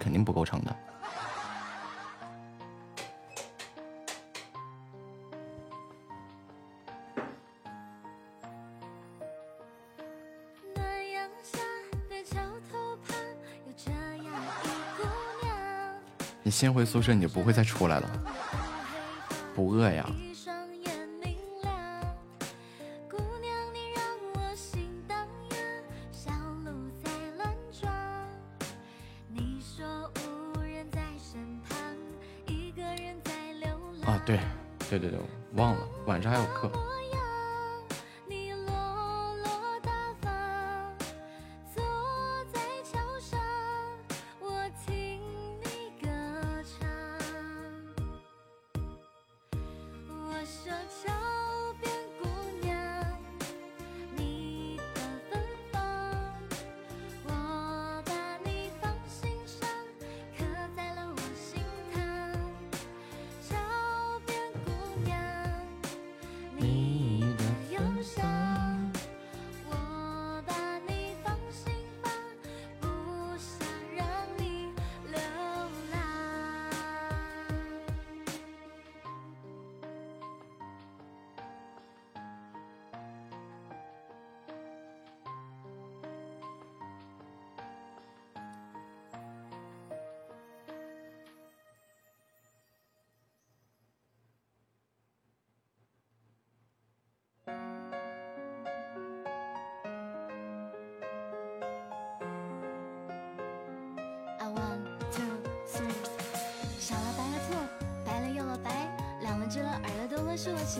[0.00, 0.76] 肯定不构成的。
[16.42, 18.10] 你先回宿舍，你就不会再出来了，
[19.54, 20.04] 不饿呀。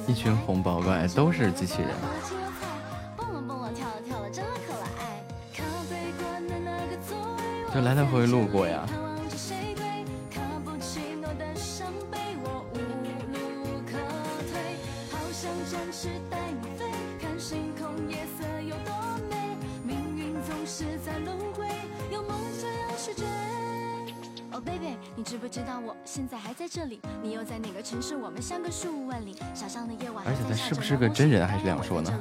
[0.07, 1.91] 一群红宝怪都是机器人。
[7.73, 8.85] 就来来回回路过呀。
[30.91, 32.13] 是个真人，还是这样说呢？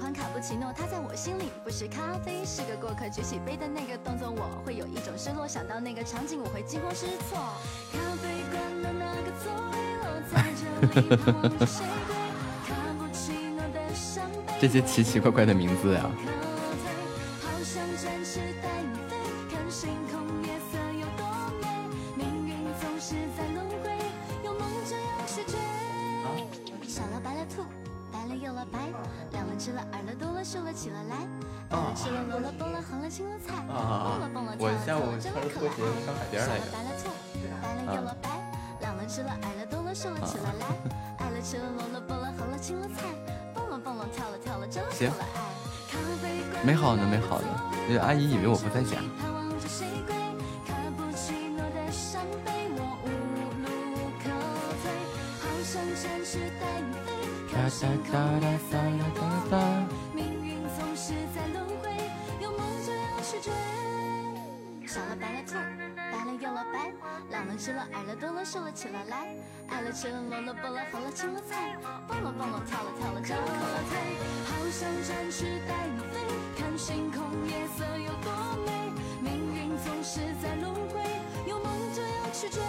[0.00, 3.08] 欢卡布奇诺，它在我心里不是咖啡，是个过客。
[3.08, 5.46] 举起杯的那个动作，我会有一种失落。
[5.46, 7.38] 想到那个场景，我会惊慌失措。
[7.92, 10.62] 咖啡馆的那个座位，我在这
[11.66, 11.68] 里。
[14.60, 16.10] 这些奇奇怪怪的名字呀、
[46.88, 47.44] 好的没好的，
[47.86, 48.96] 那阿姨以为我不在家。
[67.30, 69.34] 老了、吃了、矮了、多了，瘦了，起了，来，
[69.68, 71.76] 爱了、吃了，萝了，卜了，红了，青了，菜，
[72.06, 73.44] 蹦了，蹦了，跳了，跳了，跳了，
[73.90, 73.98] 退。
[74.46, 76.20] 好想展翅带你飞，
[76.56, 78.32] 看星空夜色有多
[78.64, 78.92] 美。
[79.20, 81.02] 命运总是在轮回，
[81.46, 82.62] 有梦就要去追。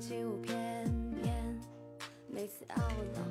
[0.00, 0.54] 起舞翩
[1.22, 1.60] 翩
[2.26, 2.80] 每次懊
[3.12, 3.29] 恼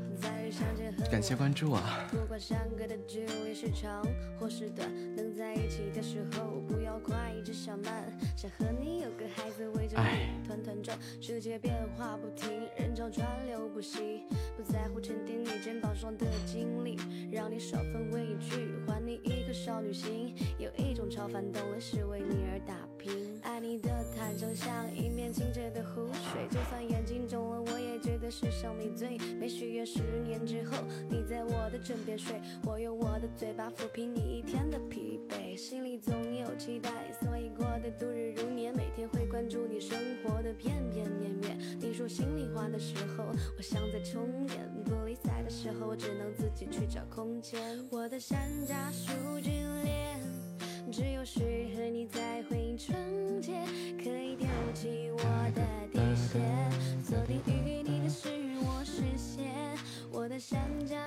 [14.99, 16.97] 沉淀你肩膀上的经历，
[17.31, 20.35] 让你少份畏惧，还你一颗少女心。
[20.57, 29.47] 有一种超凡动力是为你而打拼，爱你的坦诚像一面清澈的湖水，就算眼睛肿了，我也觉得世上你最美。
[29.47, 30.77] 许愿十年之后，
[31.09, 36.89] 你在我的枕边睡，我用我的嘴巴抚平你一天的疲惫，心里总有期待，
[37.21, 41.57] 所以过得度日如年，每天会关注你生活的片片面面。
[41.79, 43.25] 你说心里话的时候，
[43.57, 47.59] 我像在充电；不理睬的时候，我只能自己去找空间。
[47.91, 49.11] 我的山楂树
[49.41, 49.49] 之
[49.83, 50.19] 恋，
[50.91, 51.39] 只有适
[51.75, 53.53] 合你才会纯洁，
[54.03, 55.19] 可以丢弃我
[55.53, 55.61] 的
[55.91, 56.71] 底线，
[57.03, 58.29] 锁定与你的是
[58.61, 59.49] 我视线。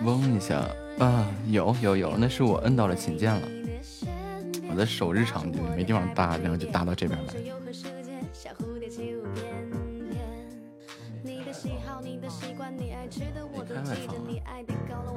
[0.05, 0.69] 嗡一下
[0.99, 3.49] 啊，有有有，那是我摁到了琴键了，
[4.70, 7.35] 我的手日常就没地方搭，然后就搭到这边来。
[13.65, 13.95] 开外
[15.05, 15.12] 了。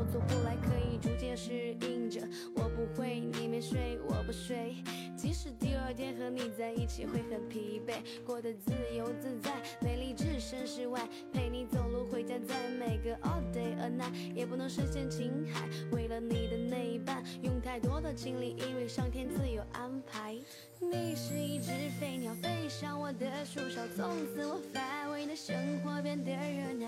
[6.26, 15.69] 和你在一起会很疲惫，过得自由自在，美丽置身事外，陪你走路回家，在每个 all day a night，也不能实现情海。
[15.91, 20.35] 为了你的那一半，用太多的精力，因为上天自有安排。
[20.80, 26.88] 你是一只飞鸟，飞上我的树梢，从此我乏味的生活变得热闹。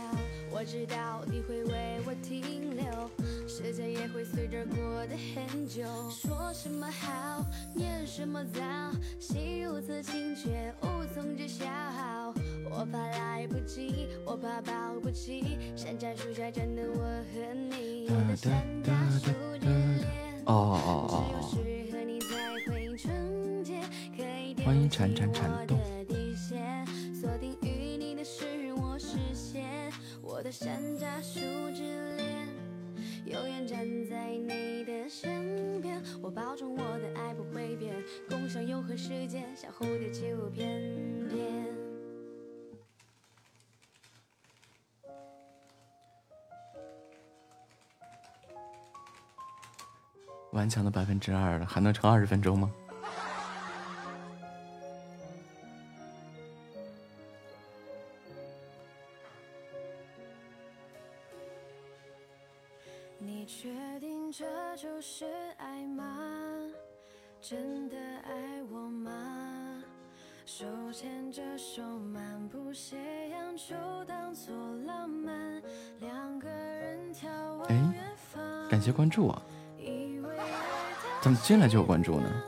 [0.49, 5.84] 我知道你会为我停留，时间也会随着过得很久。
[6.09, 8.61] 说什么好，念什么糟，
[9.28, 11.66] 心如此情却无从知晓。
[12.70, 18.08] 我怕来不及，我怕保不齐，山楂树下站的我和你。
[18.08, 19.28] 我的山楂树
[19.60, 20.08] 之恋，
[20.45, 23.82] 哦哦哦只有适合你才会纯洁，
[24.16, 28.45] 可以丢欢迎缠弃缠缠动我的底线，锁定与你的是
[28.76, 29.91] 我实现。
[30.22, 31.41] 我的山楂树
[31.76, 32.48] 之恋，
[33.28, 36.02] 永远站在你的身边。
[36.22, 37.94] 我保证我的爱不会变，
[38.30, 41.68] 共享永恒时间，像蝴蝶起舞翩翩。
[50.54, 52.72] 顽强的百分之二了，还能撑二十分钟吗？
[64.98, 65.26] 就是
[65.57, 66.03] 爱吗？
[67.40, 69.84] 真的爱我吗？
[70.44, 72.98] 手牵着手漫步斜
[73.30, 73.76] 阳，就
[74.06, 74.56] 当作
[74.88, 75.61] 浪漫。
[75.99, 78.41] 两个人眺望哎远方，
[78.72, 79.40] 感谢关注啊！
[81.22, 82.44] 怎么进来就有关注呢？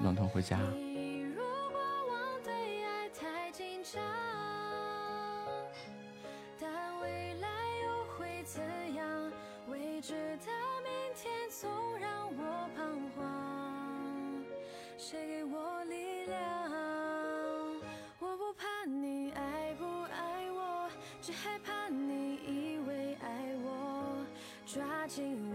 [0.00, 0.58] 暖童回家。
[3.50, 4.00] 紧张，
[6.60, 7.48] 但未来
[7.84, 8.62] 又会怎
[8.94, 9.32] 样？
[9.68, 10.46] 未知的
[10.84, 11.68] 明天总
[11.98, 14.44] 让我彷徨。
[14.96, 16.38] 谁给我力量？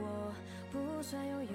[0.01, 0.33] 我
[0.73, 1.49] 不，算拥有，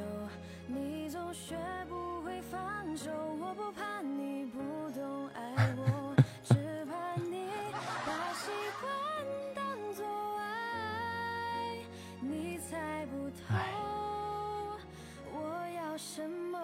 [0.68, 1.56] 你总学
[1.88, 3.10] 不会放手。
[3.40, 4.58] 我不怕你不
[4.92, 6.14] 懂爱我，
[6.44, 6.54] 只
[6.84, 7.48] 怕你
[8.06, 8.88] 把习惯
[9.56, 10.06] 当作
[10.38, 11.82] 爱，
[12.20, 13.42] 你猜不透
[15.32, 16.56] 我要什么。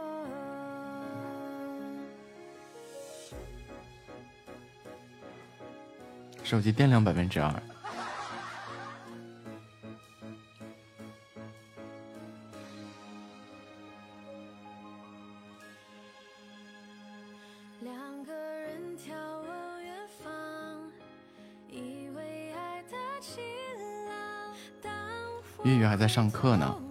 [6.45, 7.53] 手机电量百分之二，
[26.05, 26.84] 在上课呢。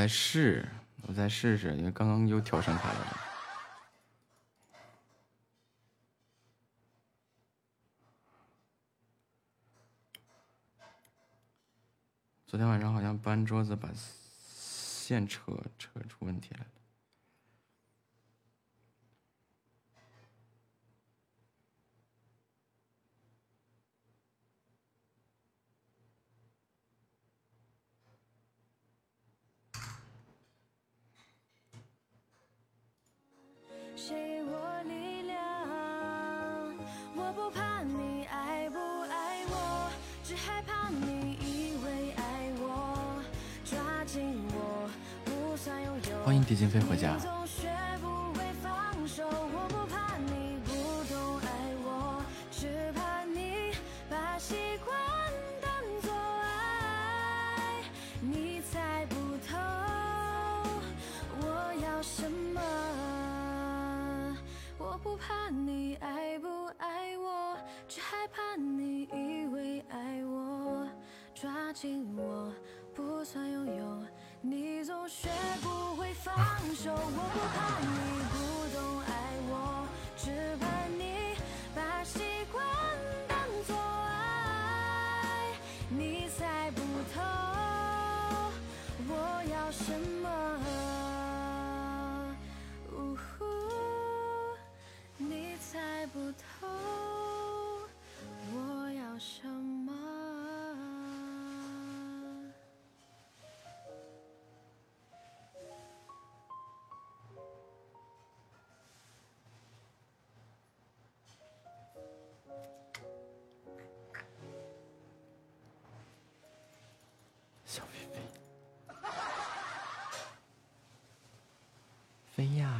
[0.00, 0.66] 我再试，
[1.02, 3.16] 我再试试，因为刚刚又调声卡了。
[12.46, 16.79] 昨天晚上好像搬桌子把线扯扯出问题来了。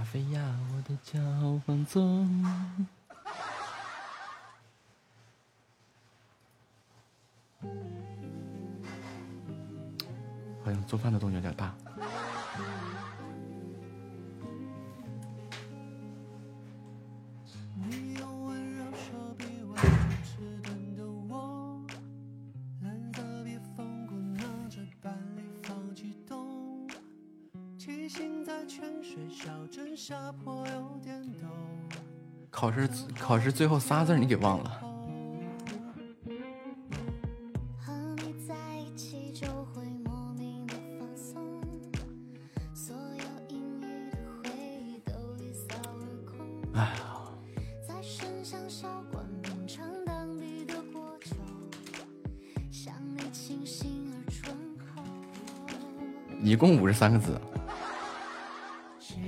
[0.01, 0.41] 咖啡呀
[0.73, 1.21] 我的脚
[1.67, 2.27] 放松。
[10.65, 11.77] 好像做饭的动静有点大。
[33.31, 34.83] 考试最后仨字你给忘了。
[56.43, 57.41] 一共五十三个字，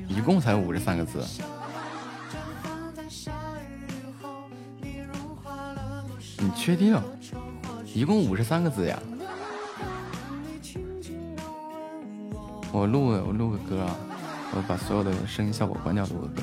[0.09, 1.25] 一共才五十三个字。
[6.63, 6.97] 确定。
[7.93, 8.97] 一共五十三个字呀。
[12.71, 13.97] 我录我录个歌啊。
[14.55, 16.43] 我把所有的声音效果关掉录个歌。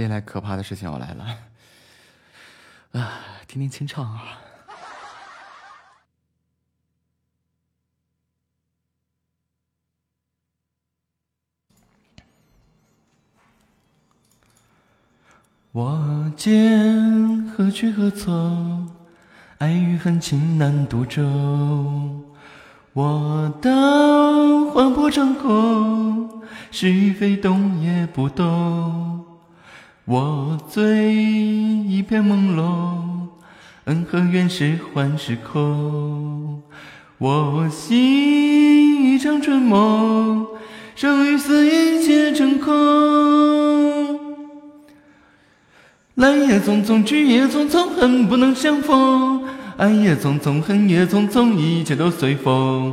[0.00, 1.38] 接下来可怕的事情要来了，
[2.92, 4.40] 啊，听听清唱啊。
[15.72, 18.96] 我见何去何从？
[19.58, 22.24] 爱与恨情难独钟。
[22.94, 29.26] 我刀划破长空，是与非动也不动。
[30.10, 33.28] 我醉一片朦胧，
[33.84, 36.60] 恩和怨是幻是空。
[37.18, 40.48] 我醒一场春梦，
[40.96, 44.18] 生与死一切成空。
[46.16, 49.44] 来也匆匆，去也匆匆，恨不能相逢。
[49.76, 52.92] 爱也匆匆，恨也匆匆，一切都随风。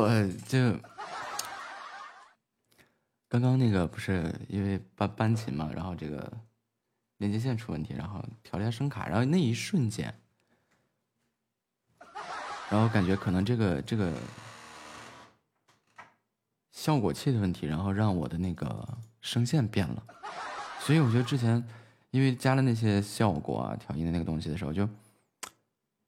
[0.00, 0.72] 我就
[3.28, 6.32] 刚刚那个不是因为搬搬琴嘛，然后这个
[7.18, 10.12] 连接线出问题，然后调了一下声卡，然后那一瞬间，
[12.68, 14.12] 然后感觉可能这个这个
[16.72, 20.02] 效果器的问题，然后让我的那个声线变了，
[20.80, 21.64] 所以我觉得之前
[22.10, 24.88] 因为加了那些效果啊、调音的那个东西的时候，就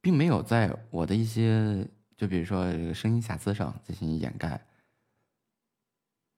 [0.00, 4.60] 并没有在我的一些就比如说这个声音瑕疵上进行掩盖，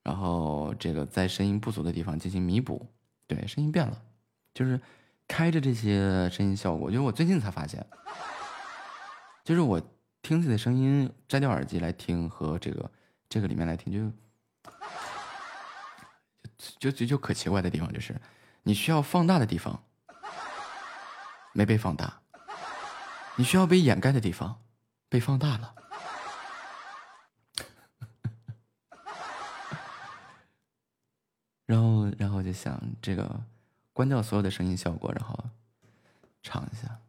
[0.02, 2.86] 然后这个在声音不足的地方进行弥补。
[3.26, 4.02] 对，声音变了，
[4.55, 4.80] 就是
[5.26, 7.84] 开着这些声音效果，就我最近才发现，
[9.44, 9.80] 就是我
[10.22, 12.90] 听自己的声音，摘掉耳机来听和这个
[13.28, 14.10] 这个里面来听，就
[16.78, 18.18] 就就就可奇怪的地方就是，
[18.62, 19.84] 你需要放大的地方
[21.52, 22.22] 没被放大，
[23.36, 24.59] 你需要被掩盖的地方
[25.09, 25.74] 被放大了。
[31.66, 33.40] 然后，然后就想这个
[33.93, 35.39] 关掉所有的声音效果，然后
[36.43, 37.01] 唱一下。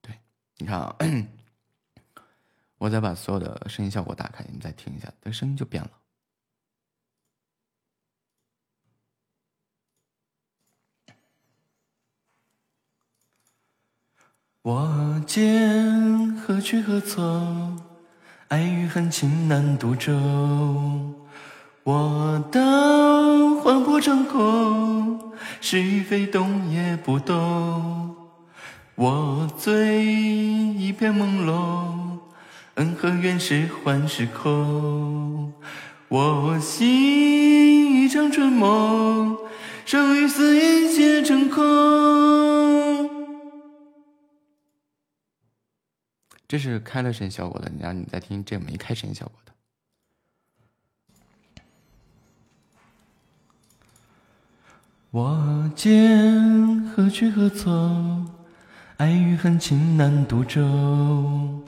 [0.00, 0.18] 对，
[0.56, 0.96] 你看啊，
[2.78, 5.90] 我再把所有的声音效果打开，你再听一下，这声音就变了。
[14.64, 17.78] 我见何去何从？
[18.48, 21.14] 爱与恨情难独钟。
[21.82, 25.20] 我道幻不成空，
[25.60, 28.16] 是与非动也不动。
[28.94, 32.20] 我醉一片朦胧，
[32.76, 35.52] 恩和怨是幻是空。
[36.08, 39.36] 我醒一场春梦，
[39.84, 41.13] 生与死一切
[46.46, 49.52] 这是开了声音效果的，然后你再听这个没开声音效果的。
[55.10, 58.30] 我剑何去何从？
[58.96, 61.64] 爱与恨情难独钟。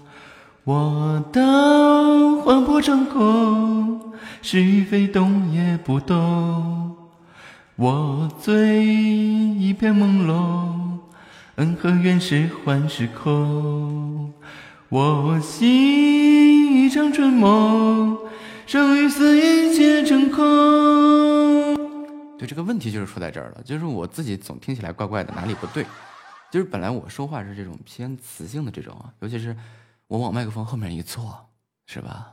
[0.62, 4.12] 我道幻不成空，
[4.43, 6.97] 是与非动也不动。
[7.74, 10.98] 我醉一片朦胧，
[11.57, 14.32] 恩和怨是幻是空。
[14.88, 18.16] 我醒一场春梦，
[18.66, 21.76] 生与死一切成空。
[22.38, 25.84] 对，这个问题就是出在这儿了，就是我自己总听起来怪怪的，哪里不对？
[26.52, 29.56] 就是本来我说话是这种偏磁性的这种啊， 尤其是
[30.06, 31.36] 我往麦克风后面一坐，
[31.86, 32.32] 是吧？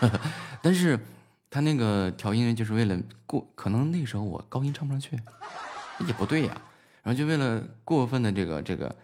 [0.60, 1.00] 但是
[1.48, 5.18] 他那个调音就是为了过，可能那时候我高音唱不上去，
[6.06, 6.54] 也不对呀。
[7.02, 8.94] 然后就为了过分的这个这个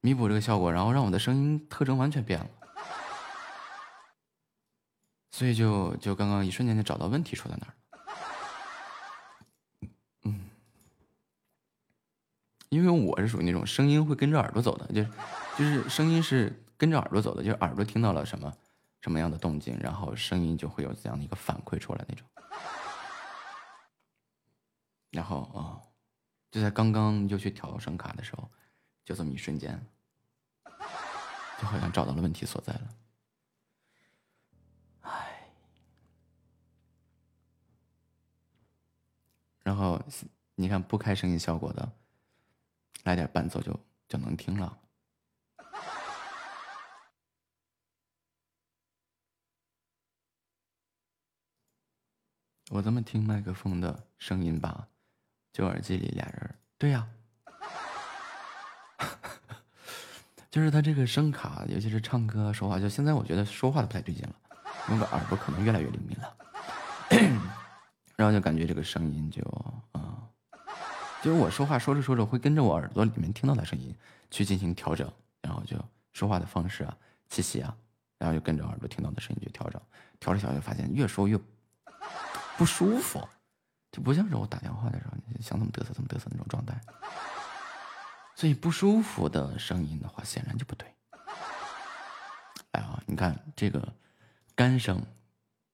[0.00, 2.48] 弥补这个效果，然后让我的声音特征完全变了，
[5.30, 7.74] 所以就就刚刚一瞬间就找到问题出在哪儿。
[10.24, 10.50] 嗯，
[12.68, 15.10] 因为我是属于那种声音会跟着耳朵走的，就是
[15.56, 18.52] 就是声音是跟着耳朵走的，就是耳朵听到了什么。
[19.00, 22.26] 什么样的动静，然后声音就会有这样的一个反馈出来那种。
[25.12, 25.78] 然后啊，
[26.50, 28.50] 就在刚刚就去调声卡的时候，
[29.08, 29.82] 就这么一瞬间，
[31.58, 32.94] 就好像找到了问题所在了。
[39.62, 39.98] 然后
[40.56, 41.90] 你看不开声音效果的，
[43.04, 43.72] 来点伴奏就
[44.06, 44.78] 就能听了。
[52.68, 54.86] 我这么听麦克风的声音吧，
[55.50, 56.54] 就耳机里俩人。
[56.76, 57.08] 对呀，
[60.50, 64.34] 就是他这个声卡，尤其是唱歌说话，就现在我觉得说话都不太对劲了，
[64.88, 66.36] 那个耳朵可能越来越灵敏了。
[68.16, 69.42] 然后就感觉这个声音就
[69.92, 70.26] 啊，
[71.22, 73.94] 就是我说话说着说着会跟着我耳朵里面听到的声音
[74.30, 75.10] 去进行调整，
[75.40, 75.76] 然后就
[76.12, 76.96] 说话的方式啊、
[77.28, 77.76] 气息啊，
[78.18, 79.80] 然后就跟着耳朵听到的声音去调整，
[80.18, 81.38] 调着调着发现越说越。
[82.56, 83.20] 不舒服，
[83.92, 86.76] 就不像是我打电话的时候，你想怎么嘚瑟怎么嘚瑟那种状态。
[88.38, 90.86] 所以不舒服的声音的话，显然就不对。
[92.70, 93.92] 哎呀，你看这个
[94.54, 95.04] 干声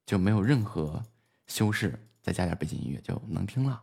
[0.06, 1.04] 就没有任何
[1.46, 3.82] 修饰，再加点背景音乐就能听了。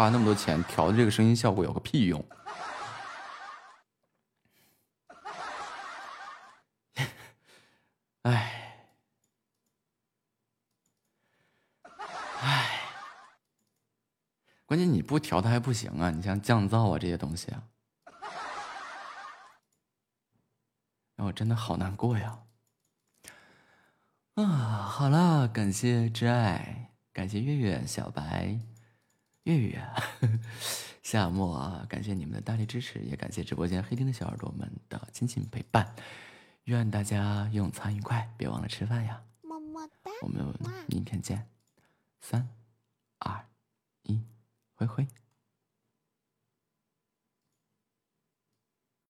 [0.00, 2.24] 花那么多钱调的这个声音效果有个屁用。
[8.22, 8.86] 哎，
[12.40, 12.80] 哎，
[14.64, 16.08] 关键你不调它还不行啊！
[16.08, 17.62] 你像降噪啊这些东西啊，
[21.14, 22.38] 让我真的好难过呀！
[24.36, 28.58] 啊，好了，感谢挚爱，感谢月月、小白、
[29.44, 29.82] 月月、
[31.02, 35.94] 夏末啊，感谢你们的大力支持，也感谢直播间黑厅的小耳朵们的亲情陪伴。
[36.64, 39.22] 愿大家用餐愉快，别忘了吃饭呀！
[39.42, 40.10] 么么哒。
[40.22, 40.54] 我们
[40.86, 41.48] 明天见，
[42.20, 42.48] 三、
[43.18, 43.46] 二、
[44.02, 44.22] 一，
[44.74, 45.06] 挥挥。